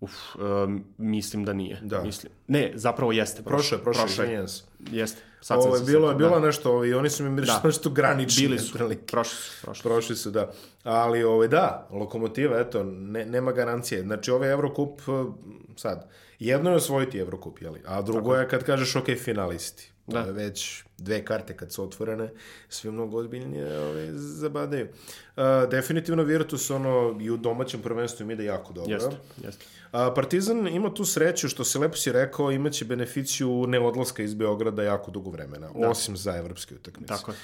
[0.00, 1.80] Uf, um, mislim da nije.
[1.82, 2.02] Da.
[2.02, 2.32] Mislim.
[2.48, 3.42] Ne, zapravo jeste.
[3.42, 4.46] Prošao je, prošao je, je.
[4.90, 5.22] Jeste.
[5.40, 6.46] Sad Ovo, se bilo je bilo da.
[6.46, 7.60] nešto, ovaj, oni su mi bili Da.
[7.64, 8.46] nešto granični.
[8.48, 9.82] Bili su, prošli su, prošli su.
[9.82, 10.52] Prošli su, da.
[10.84, 14.02] Ali, ovaj, da, lokomotiva, eto, ne, nema garancije.
[14.02, 15.32] Znači, ovaj Evrokup, eh,
[15.76, 17.80] sad, jedno je osvojiti Evrokup, jeli?
[17.86, 19.92] A drugo je kad kažeš, ok, finalisti.
[20.12, 22.30] To je već dve karte kad su otvorene,
[22.68, 24.88] svi mnogo ozbiljnije ove, zabadaju.
[25.36, 28.92] Uh, definitivno Virtus ono i u domaćem prvenstvu im ide jako dobro.
[28.92, 29.64] Jeste, jeste.
[29.92, 34.82] A, Partizan ima tu sreću, što se lepo si rekao, imaće beneficiju neodlaska iz Beograda
[34.82, 35.88] jako dugo vremena, da.
[35.88, 37.08] osim za evropske utakmice.
[37.08, 37.36] Tako je.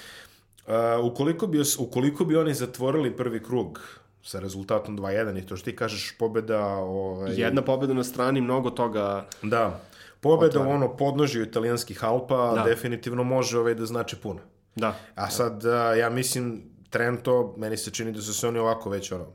[0.67, 3.81] Uh, ukoliko, bi, ukoliko bi oni zatvorili prvi krug
[4.23, 6.65] sa rezultatom 2-1 i to što ti kažeš pobeda...
[6.67, 9.27] Ovaj, Jedna pobjeda na strani, mnogo toga...
[9.41, 9.81] Da,
[10.21, 12.63] pobeda u ono podnožju italijanskih Alpa Da.
[12.63, 14.39] definitivno može ovaj, da znači puno.
[14.75, 18.89] Da, A sad, a, ja mislim, Trento, meni se čini da su se oni ovako
[18.89, 19.27] već ono,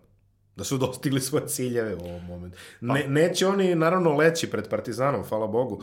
[0.57, 2.59] da su dostigli svoje ciljeve u ovom momentu.
[2.81, 5.83] Ne, neće oni, naravno, leći pred Partizanom, hvala Bogu,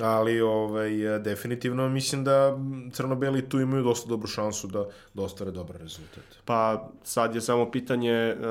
[0.00, 2.58] ali ovaj, definitivno mislim da
[2.92, 6.24] crno-beli tu imaju dosta dobru šansu da, da ostvare dobar rezultat.
[6.44, 8.44] Pa sad je samo pitanje uh,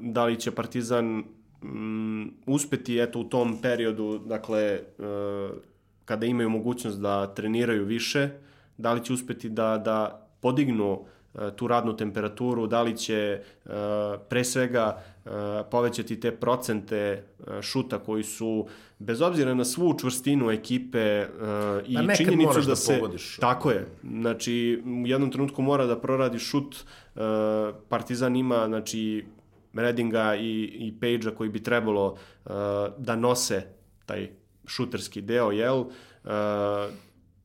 [0.00, 1.24] da li će Partizan
[1.62, 5.56] um, uspeti eto u tom periodu, dakle uh,
[6.04, 8.28] kada imaju mogućnost da treniraju više,
[8.78, 13.70] da li će uspeti da, da podignu uh, tu radnu temperaturu, da li će uh,
[14.28, 15.30] pre svega uh,
[15.70, 18.66] povećati te procente uh, šuta koji su
[18.98, 23.36] bez obzira na svu čvrstinu ekipe uh, i A nekad činjenicu da, da se pogodiš.
[23.36, 23.86] tako je.
[24.02, 26.76] Znači, u jednom trenutku mora da proradi šut.
[27.14, 27.20] Uh,
[27.88, 29.24] Partizan ima, znači,
[29.74, 32.52] Redinga i, i Page-a koji bi trebalo uh,
[32.98, 33.66] da nose
[34.06, 34.30] taj
[34.66, 35.78] šuterski deo, jel?
[35.78, 35.90] Uh,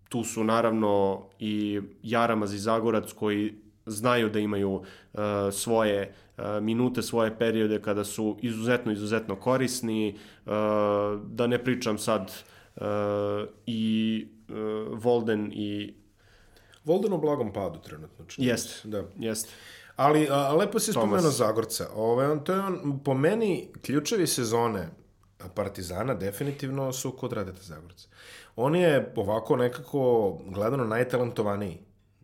[0.09, 3.53] tu su naravno i Jaramaz i Zagorac koji
[3.86, 5.19] znaju da imaju uh,
[5.51, 10.15] svoje uh, minute, svoje periode kada su izuzetno, izuzetno korisni.
[10.45, 10.51] Uh,
[11.26, 12.32] da ne pričam sad
[12.76, 12.84] uh,
[13.65, 15.93] i uh, Volden i
[16.86, 18.26] Volden u blagom padu trenutno.
[18.38, 18.88] Jeste.
[18.88, 19.03] Da.
[19.19, 19.53] Jest.
[19.96, 21.08] Ali a, lepo si Thomas.
[21.08, 21.88] spomenuo Zagorca.
[21.96, 24.89] Ove, on, to je on, po meni, ključevi sezone
[25.54, 28.08] Partizana definitivno su kod Radeta Zagorca.
[28.56, 31.78] On je ovako nekako gledano najtalentovaniji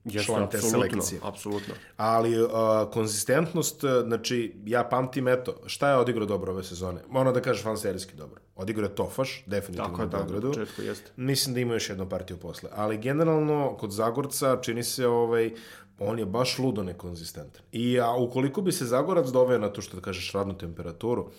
[0.05, 1.19] Jeste, član te apsolutno, selekcije.
[1.23, 1.73] apsolutno.
[1.97, 2.49] Ali uh,
[2.93, 7.01] konzistentnost, znači, ja pamtim, eto, šta je odigrao dobro ove sezone?
[7.09, 8.41] Moram da kažem fanserijski dobro.
[8.55, 10.47] Odigrao je Tofaš, definitivno Tako u da, na Beogradu.
[10.47, 11.11] početku jeste.
[11.15, 12.69] Mislim da ima još jednu partiju posle.
[12.75, 15.53] Ali generalno, kod Zagorca čini se ovaj,
[16.01, 17.61] on je baš ludo nekonzistentan.
[17.71, 21.29] I a, ukoliko bi se Zagorac doveo na to što da kažeš radnu temperaturu,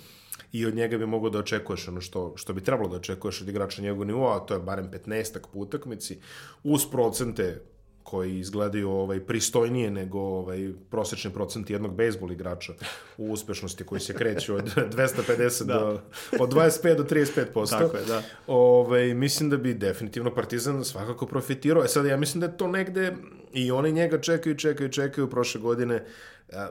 [0.53, 3.49] i od njega bi mogao da očekuješ ono što, što bi trebalo da očekuješ od
[3.49, 6.19] igrača njegovog nivoa, a to je barem 15 po utakmici,
[6.65, 7.63] uz procente
[8.03, 12.73] koji izgledaju ovaj pristojnije nego ovaj prosečni procent jednog bejsbol igrača
[13.17, 14.65] u uspešnosti koji se kreće od
[14.97, 15.75] 250 da.
[15.75, 16.01] do
[16.39, 17.71] od 25 do 35%.
[17.71, 18.23] Tako je, da.
[18.47, 21.85] Ovaj mislim da bi definitivno Partizan svakako profitirao.
[21.85, 23.17] E sad ja mislim da je to negde
[23.53, 26.05] i oni njega čekaju, čekaju, čekaju prošle godine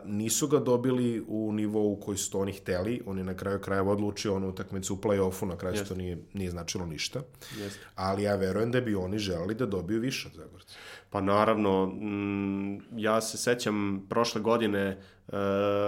[0.05, 3.01] nisu ga dobili u nivou koji su to oni hteli.
[3.05, 6.17] On je na kraju krajeva odlučio onu utakmicu u play-offu, na kraju se to nije,
[6.33, 7.21] nije značilo ništa.
[7.57, 7.79] Jeste.
[7.95, 10.75] Ali ja verujem da bi oni želeli da dobiju više od Zagorca.
[11.09, 15.37] Pa naravno, mm, ja se sećam prošle godine, e,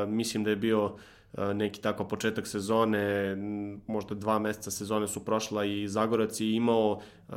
[0.07, 0.95] mislim da je bio
[1.33, 6.51] e, neki tako početak sezone, m, možda dva meseca sezone su prošla i Zagorac je
[6.51, 7.33] imao e,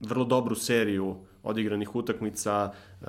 [0.00, 2.72] vrlo dobru seriju odigranih utakmica.
[3.02, 3.06] E,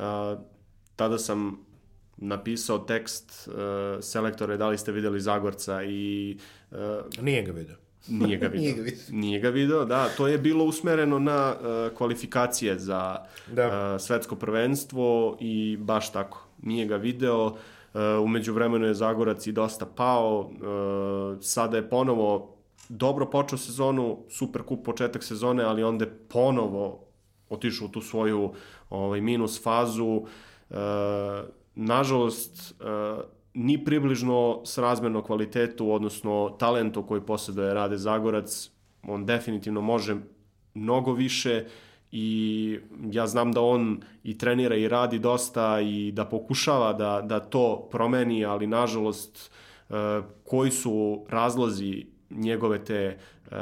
[0.95, 1.72] tada sam
[2.18, 3.51] napisao tekst e,
[4.01, 6.38] selektore da li ste videli Zagorca i
[6.72, 6.76] e,
[7.22, 7.76] Nije ga vidio.
[8.07, 8.61] Nije ga video.
[8.61, 9.01] Nije ga video.
[9.11, 10.09] Nije ga video, da.
[10.18, 13.18] To je bilo usmereno na uh, kvalifikacije za
[13.51, 13.68] Da.
[13.95, 16.47] uh, svetsko prvenstvo i baš tako.
[16.61, 17.45] Nije ga video.
[17.45, 17.55] Uh,
[18.24, 20.39] umeđu vremenu je Zagorac i dosta pao.
[20.39, 22.55] Uh, sada je ponovo
[22.89, 26.99] dobro počeo sezonu, super kup početak sezone, ali onda je ponovo
[27.49, 28.53] otišao u tu svoju
[28.89, 30.26] ovaj, minus fazu.
[30.70, 30.78] Uh,
[31.76, 38.69] nažalost, uh, ni približno srazmerno kvalitetu, odnosno talentu koji posjeduje Rade Zagorac,
[39.07, 40.15] on definitivno može
[40.74, 41.65] mnogo više
[42.11, 42.80] i
[43.11, 47.88] ja znam da on i trenira i radi dosta i da pokušava da, da to
[47.91, 49.51] promeni, ali nažalost
[49.89, 49.95] uh,
[50.43, 53.53] koji su razlozi njegove te uh,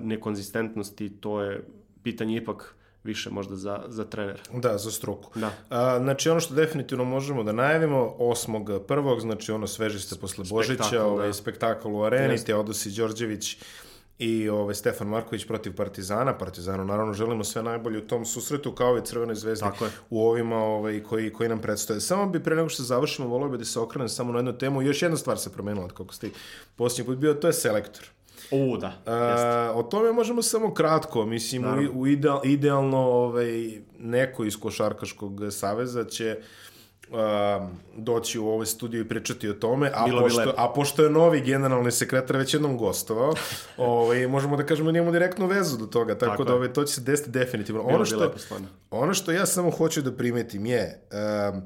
[0.00, 1.66] nekonzistentnosti, to je
[2.02, 4.42] pitanje ipak više možda za, za trenera.
[4.52, 5.40] Da, za struku.
[5.40, 5.52] Da.
[5.70, 9.20] A, znači, ono što definitivno možemo da najavimo, 8.1.
[9.20, 11.32] znači ono svežiste posle Božića, Spektakl, ovaj, da.
[11.32, 12.46] spektakl u areni, Jeste.
[12.46, 13.56] Teodosi Đorđević
[14.18, 16.38] i ovaj, Stefan Marković protiv Partizana.
[16.38, 19.66] Partizanu naravno želimo sve najbolje u tom susretu, kao i Crvenoj zvezdi
[20.10, 22.00] u ovima ovaj, koji, koji nam predstoje.
[22.00, 24.82] Samo bi pre nego što završimo, volio bi da se okrenem samo na jednu temu.
[24.82, 26.30] Još jedna stvar se promenila od kako ste
[26.76, 28.10] posljednji put bio, to je selektor.
[28.50, 29.02] O, da.
[29.06, 35.40] A, o tome možemo samo kratko, mislim, u, u ideal, idealno ovaj, neko iz Košarkaškog
[35.50, 36.36] saveza će
[37.12, 41.04] um, doći u ovaj studio i pričati o tome, a Bilo bi pošto, a pošto
[41.04, 43.34] je novi generalni sekretar već jednom gostovao,
[43.76, 46.84] ovaj, možemo da kažemo da imamo direktnu vezu do toga, tako, Tako da ovaj, to
[46.84, 47.82] će se desiti definitivno.
[47.82, 48.38] Bilo ono što, lepo,
[48.90, 51.00] ono što ja samo hoću da primetim je,
[51.52, 51.62] um,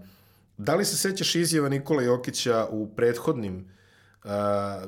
[0.59, 3.72] da li se sećaš izjava Nikola Jokića u prethodnim
[4.24, 4.31] uh,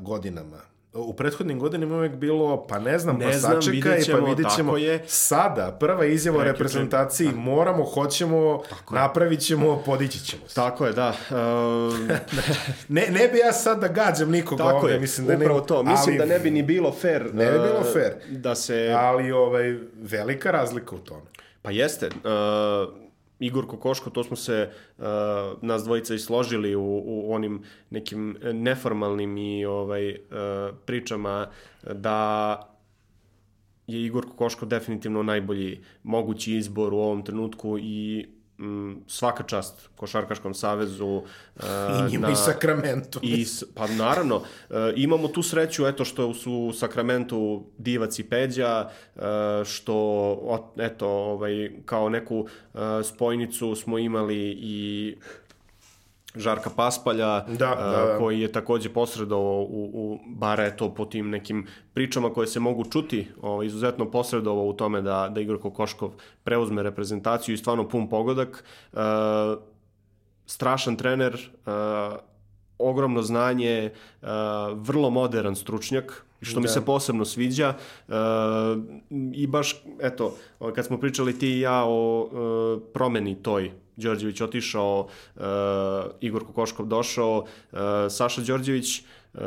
[0.02, 0.60] godinama?
[0.92, 4.18] U prethodnim godinama je uvek bilo, pa ne znam, Ne pa znam, sačekaj, vidjet ćemo,
[4.18, 4.72] pa vidjet ćemo.
[4.72, 5.04] tako je.
[5.06, 10.54] Sada, prva izjava o reprezentaciji, moramo, hoćemo, napravit ćemo, podići ćemo se.
[10.54, 11.08] Tako je, da.
[11.30, 11.98] Uh,
[12.88, 15.66] Ne, ne bi ja sad da gađam nikoga tako ovde, je, mislim da upravo ne,
[15.66, 15.82] to.
[15.82, 17.34] Mislim ali, da ne bi ni bilo fair.
[17.34, 18.12] Ne bi bilo uh, fair.
[18.30, 18.94] Da se...
[18.98, 21.26] Ali ovaj, velika razlika u tome.
[21.62, 22.06] Pa jeste.
[22.06, 23.07] Uh,
[23.38, 25.04] Igor Kokoško, to smo se uh,
[25.62, 30.16] nas dvojica i složili u, u onim nekim neformalnim i ovaj uh,
[30.86, 31.46] pričama
[31.94, 32.78] da
[33.86, 38.26] je Igor Kokoško definitivno najbolji mogući izbor u ovom trenutku i
[38.58, 41.24] mm, svaka čast Košarkaškom savezu uh,
[42.08, 43.20] I njima i Sakramentu.
[43.22, 48.90] i, pa naravno, e, imamo tu sreću eto što su u Sakramentu Divac i Peđa,
[49.16, 49.20] e,
[49.64, 55.16] što eto ovaj kao neku e, spojnicu smo imali i
[56.38, 58.18] Žarka Paspalja, Da, e, da, da.
[58.18, 62.84] koji je takođe posredovao u, u bar eto po tim nekim pričama koje se mogu
[62.84, 66.10] čuti, ovaj, izuzetno posredovao u tome da, da Igor Kokoškov
[66.44, 68.64] preuzme reprezentaciju i stvarno pun pogodak.
[68.92, 68.98] E,
[70.48, 71.34] strašan trener,
[71.66, 71.72] uh,
[72.78, 73.90] ogromno znanje,
[74.22, 74.28] uh,
[74.74, 76.72] vrlo modern stručnjak, što mi Da.
[76.72, 77.74] se posebno sviđa.
[78.08, 78.14] Uh,
[79.32, 80.34] I baš, eto,
[80.74, 85.42] kad smo pričali ti i ja o uh, promeni toj, Đorđević otišao, uh,
[86.20, 87.78] Igor Kokoškov došao, uh,
[88.10, 89.40] Saša Đorđević uh,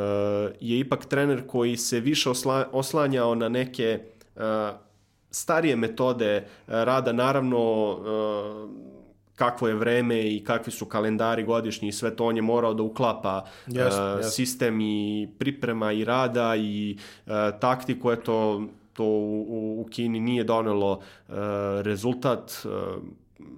[0.60, 4.00] je ipak trener koji se više osla, oslanjao na neke
[4.36, 4.42] uh,
[5.30, 8.70] starije metode rada, naravno uh,
[9.34, 12.82] kakvo je vreme i kakvi su kalendari godišnji i sve to on je morao da
[12.82, 14.30] uklapa Jasno, uh, jasno.
[14.30, 16.96] sistem i priprema i rada i
[17.26, 21.34] uh, taktiku, eto to u, u Kini nije donelo uh,
[21.82, 23.02] rezultat uh,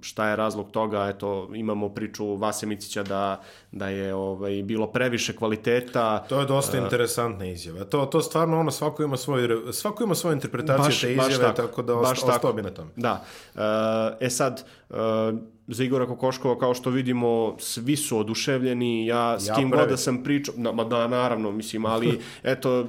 [0.01, 5.35] šta je razlog toga, eto, imamo priču Vase Micića da, da je ovaj, bilo previše
[5.35, 6.19] kvaliteta.
[6.29, 7.83] To je dosta interesantna izjava.
[7.83, 11.67] To, to stvarno ono, svako ima svoju, svako ima svoju interpretaciju Baš- te izjave, tako,
[11.67, 12.61] tako, da baš osta, tako.
[12.61, 12.91] na tome.
[12.95, 13.23] Da.
[13.55, 14.95] E, E sad, e,
[15.67, 19.05] za Igora Kokoškova, kao što vidimo, svi su oduševljeni.
[19.05, 22.79] Ja s Ja kim god da sam pričao, na, ma da, naravno, mislim, ali eto,
[22.79, 22.85] e,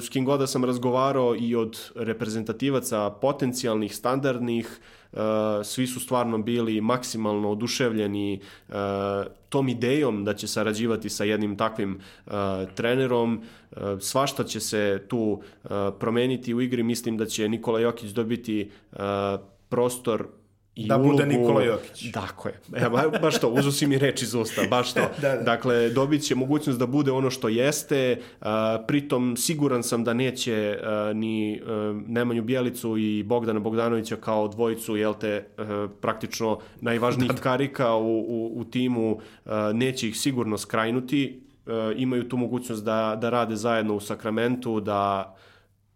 [0.00, 4.80] s kim god da sam razgovarao i od reprezentativaca potencijalnih, standardnih,
[5.64, 8.72] svi su stvarno bili maksimalno oduševljeni e,
[9.48, 12.30] tom idejom da će sarađivati sa jednim takvim e,
[12.74, 13.42] trenerom.
[14.00, 15.42] Svašta će se tu
[15.98, 16.82] promeniti u igri.
[16.82, 18.70] Mislim da će Nikola Jokić dobiti
[19.68, 20.26] prostor
[20.80, 22.12] i Da bude ulogu- Nikola Jokić.
[22.12, 22.54] Tako je.
[22.76, 25.00] E, ba- baš to, uzu si mi reč iz usta, baš to.
[25.22, 25.42] Da, da.
[25.42, 28.00] Dakle, dobit će mogućnost da bude ono što jeste,
[28.40, 28.50] a,
[28.86, 30.50] pritom siguran sam da neće
[30.82, 31.72] a, ni a,
[32.06, 38.52] Nemanju Bjelicu i Bogdana Bogdanovića kao dvojicu, jel te, a, praktično najvažnijih karika u, u,
[38.56, 43.94] u timu, a, neće ih sigurno skrajnuti, A, imaju tu mogućnost da, da rade zajedno
[43.94, 45.34] u Sakramentu, da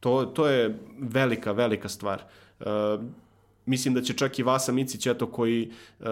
[0.00, 2.22] to, to je velika, velika stvar.
[2.60, 2.98] A,
[3.66, 6.06] Mislim da će čak i Vasa Micić, eto, koji uh,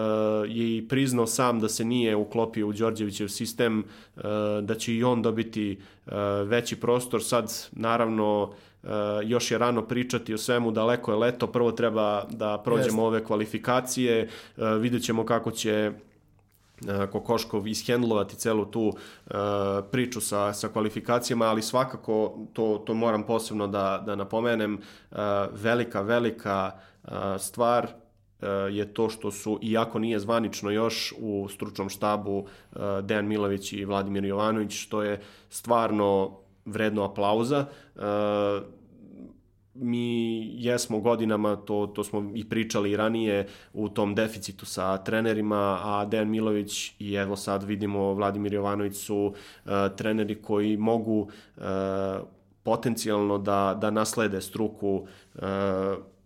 [0.47, 3.79] je i priznao sam da se nije uklopio u Đorđevićev sistem,
[4.15, 4.23] uh,
[4.61, 6.13] da će i on dobiti uh,
[6.45, 7.23] veći prostor.
[7.23, 8.43] Sad, naravno,
[8.83, 8.89] uh,
[9.23, 13.01] još je rano pričati o svemu, daleko je leto, prvo treba da prođemo Jeste.
[13.01, 15.91] ove kvalifikacije, uh, vidjet ćemo kako će
[17.11, 19.33] Kokoškov ishendlovati celu tu uh,
[19.91, 24.73] priču sa, sa kvalifikacijama, ali svakako to, to moram posebno da, da napomenem,
[25.11, 25.17] uh,
[25.51, 26.92] velika, velika uh,
[27.39, 33.27] stvar uh, je to što su, iako nije zvanično još u stručnom štabu uh, Dejan
[33.27, 37.65] Milović i Vladimir Jovanović, što je stvarno vredno aplauza.
[39.73, 45.79] Mi jesmo godinama, to, to smo i pričali i ranije, u tom deficitu sa trenerima,
[45.83, 49.33] a Dejan Milović i evo sad vidimo Vladimir Jovanović su
[49.97, 51.29] treneri koji mogu
[52.63, 55.07] potencijalno da, da naslede struku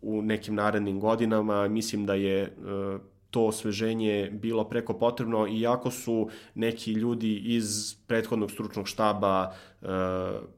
[0.01, 1.67] u nekim narednim godinama.
[1.67, 8.51] Mislim da je uh, to osveženje bilo preko potrebno, iako su neki ljudi iz prethodnog
[8.51, 9.87] stručnog štaba, uh,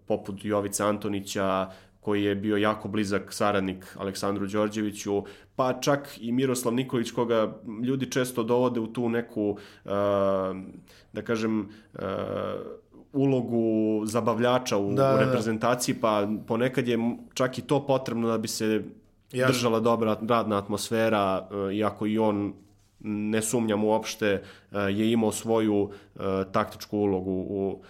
[0.06, 1.70] poput Jovica Antonića,
[2.00, 5.24] koji je bio jako blizak saradnik Aleksandru Đorđeviću,
[5.56, 9.92] pa čak i Miroslav Nikolić, koga ljudi često dovode u tu neku, uh,
[11.14, 11.70] da kažem,
[13.14, 15.26] ulogu zabavljača u, Da, u da.
[15.26, 16.98] reprezentaciji, pa ponekad je
[17.34, 18.84] čak i to potrebno da bi se
[19.32, 19.54] Jasno.
[19.54, 22.54] držala dobra radna atmosfera, uh, iako i on
[23.00, 25.90] ne sumnjam uopšte, je imao svoju
[26.52, 27.82] taktičku ulogu u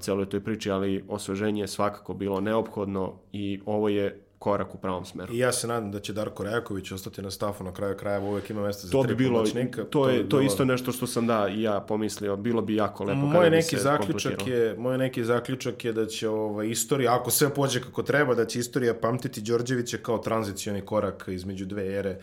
[0.00, 5.04] celoj toj priči, ali osveženje je svakako bilo neophodno i ovo je korak u pravom
[5.04, 5.32] smeru.
[5.34, 8.50] I ja se nadam da će Darko Rajaković ostati na stafu na kraju krajeva, uvek
[8.50, 9.84] ima mesta za to bi bilo, pomoćnika.
[9.84, 12.74] to, je, to bilo- je isto nešto što sam da i ja pomislio, bilo bi
[12.74, 16.28] jako lepo Moj kada bi neki se zaključak je, moj neki zaključak je da će
[16.28, 21.24] ovaj istorija, ako sve pođe kako treba, da će istorija pamtiti Đorđevića kao tranzicioni korak
[21.28, 22.18] između dve ere.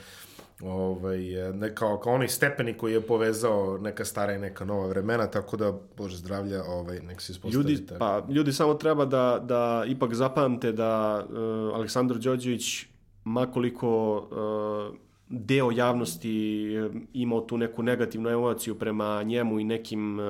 [0.64, 1.20] Ovaj
[1.53, 5.57] ne kao kao onaj stepeni koji je povezao neka stara i neka nova vremena, tako
[5.57, 7.99] da bože zdravlja, ovaj nek se ispostavi Ljudi, tako.
[7.99, 12.86] pa, ljudi samo treba da, da ipak zapamte da uh, Aleksandar Đorđević,
[13.24, 14.97] makoliko uh,
[15.30, 16.70] deo javnosti
[17.14, 20.26] imao tu neku negativnu emociju prema njemu i nekim uh,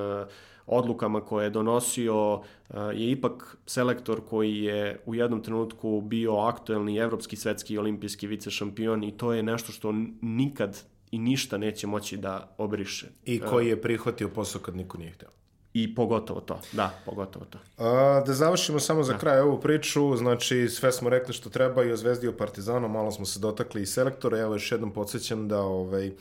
[0.72, 6.97] odlukama koje je donosio, uh, je ipak selektor koji je u jednom trenutku bio aktuelni
[6.97, 11.88] evropski, svetski i olimpijski vice šampion i to je nešto što nikad i ništa neće
[11.88, 13.07] moći da obriše.
[13.26, 15.41] I koji je prihvatio posao kad niko nije hteo.
[15.74, 17.57] I pogotovo to, da, pogotovo to.
[17.78, 21.91] A, da završimo samo za kraj ovu priču, znači sve smo rekli što treba i
[21.91, 25.47] o Zvezdi i o Partizanu, malo smo se dotakli i selektora, evo još jednom podsjećam
[25.47, 26.11] da ovaj,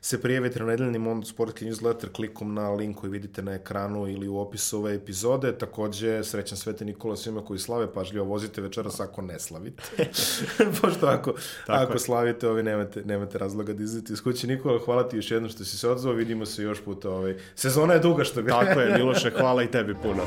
[0.00, 4.28] se prijavite na nedeljni Mondo Sportski newsletter klikom na link koji vidite na ekranu ili
[4.28, 9.22] u opisu ove epizode, takođe srećan Sveti Nikola svima koji slave, pažljivo vozite večeras ako
[9.22, 9.82] ne slavite,
[10.80, 11.34] pošto ako,
[11.66, 11.98] ako je.
[11.98, 14.46] slavite, ovi nemate, nemate razloga da izlete iz kuće.
[14.46, 17.94] Nikola, hvala ti još jednom što si se odzvao, vidimo se još puta, ovaj, sezona
[17.94, 20.22] je duga što bi Tako je, Miloše, hvala i tebi puno.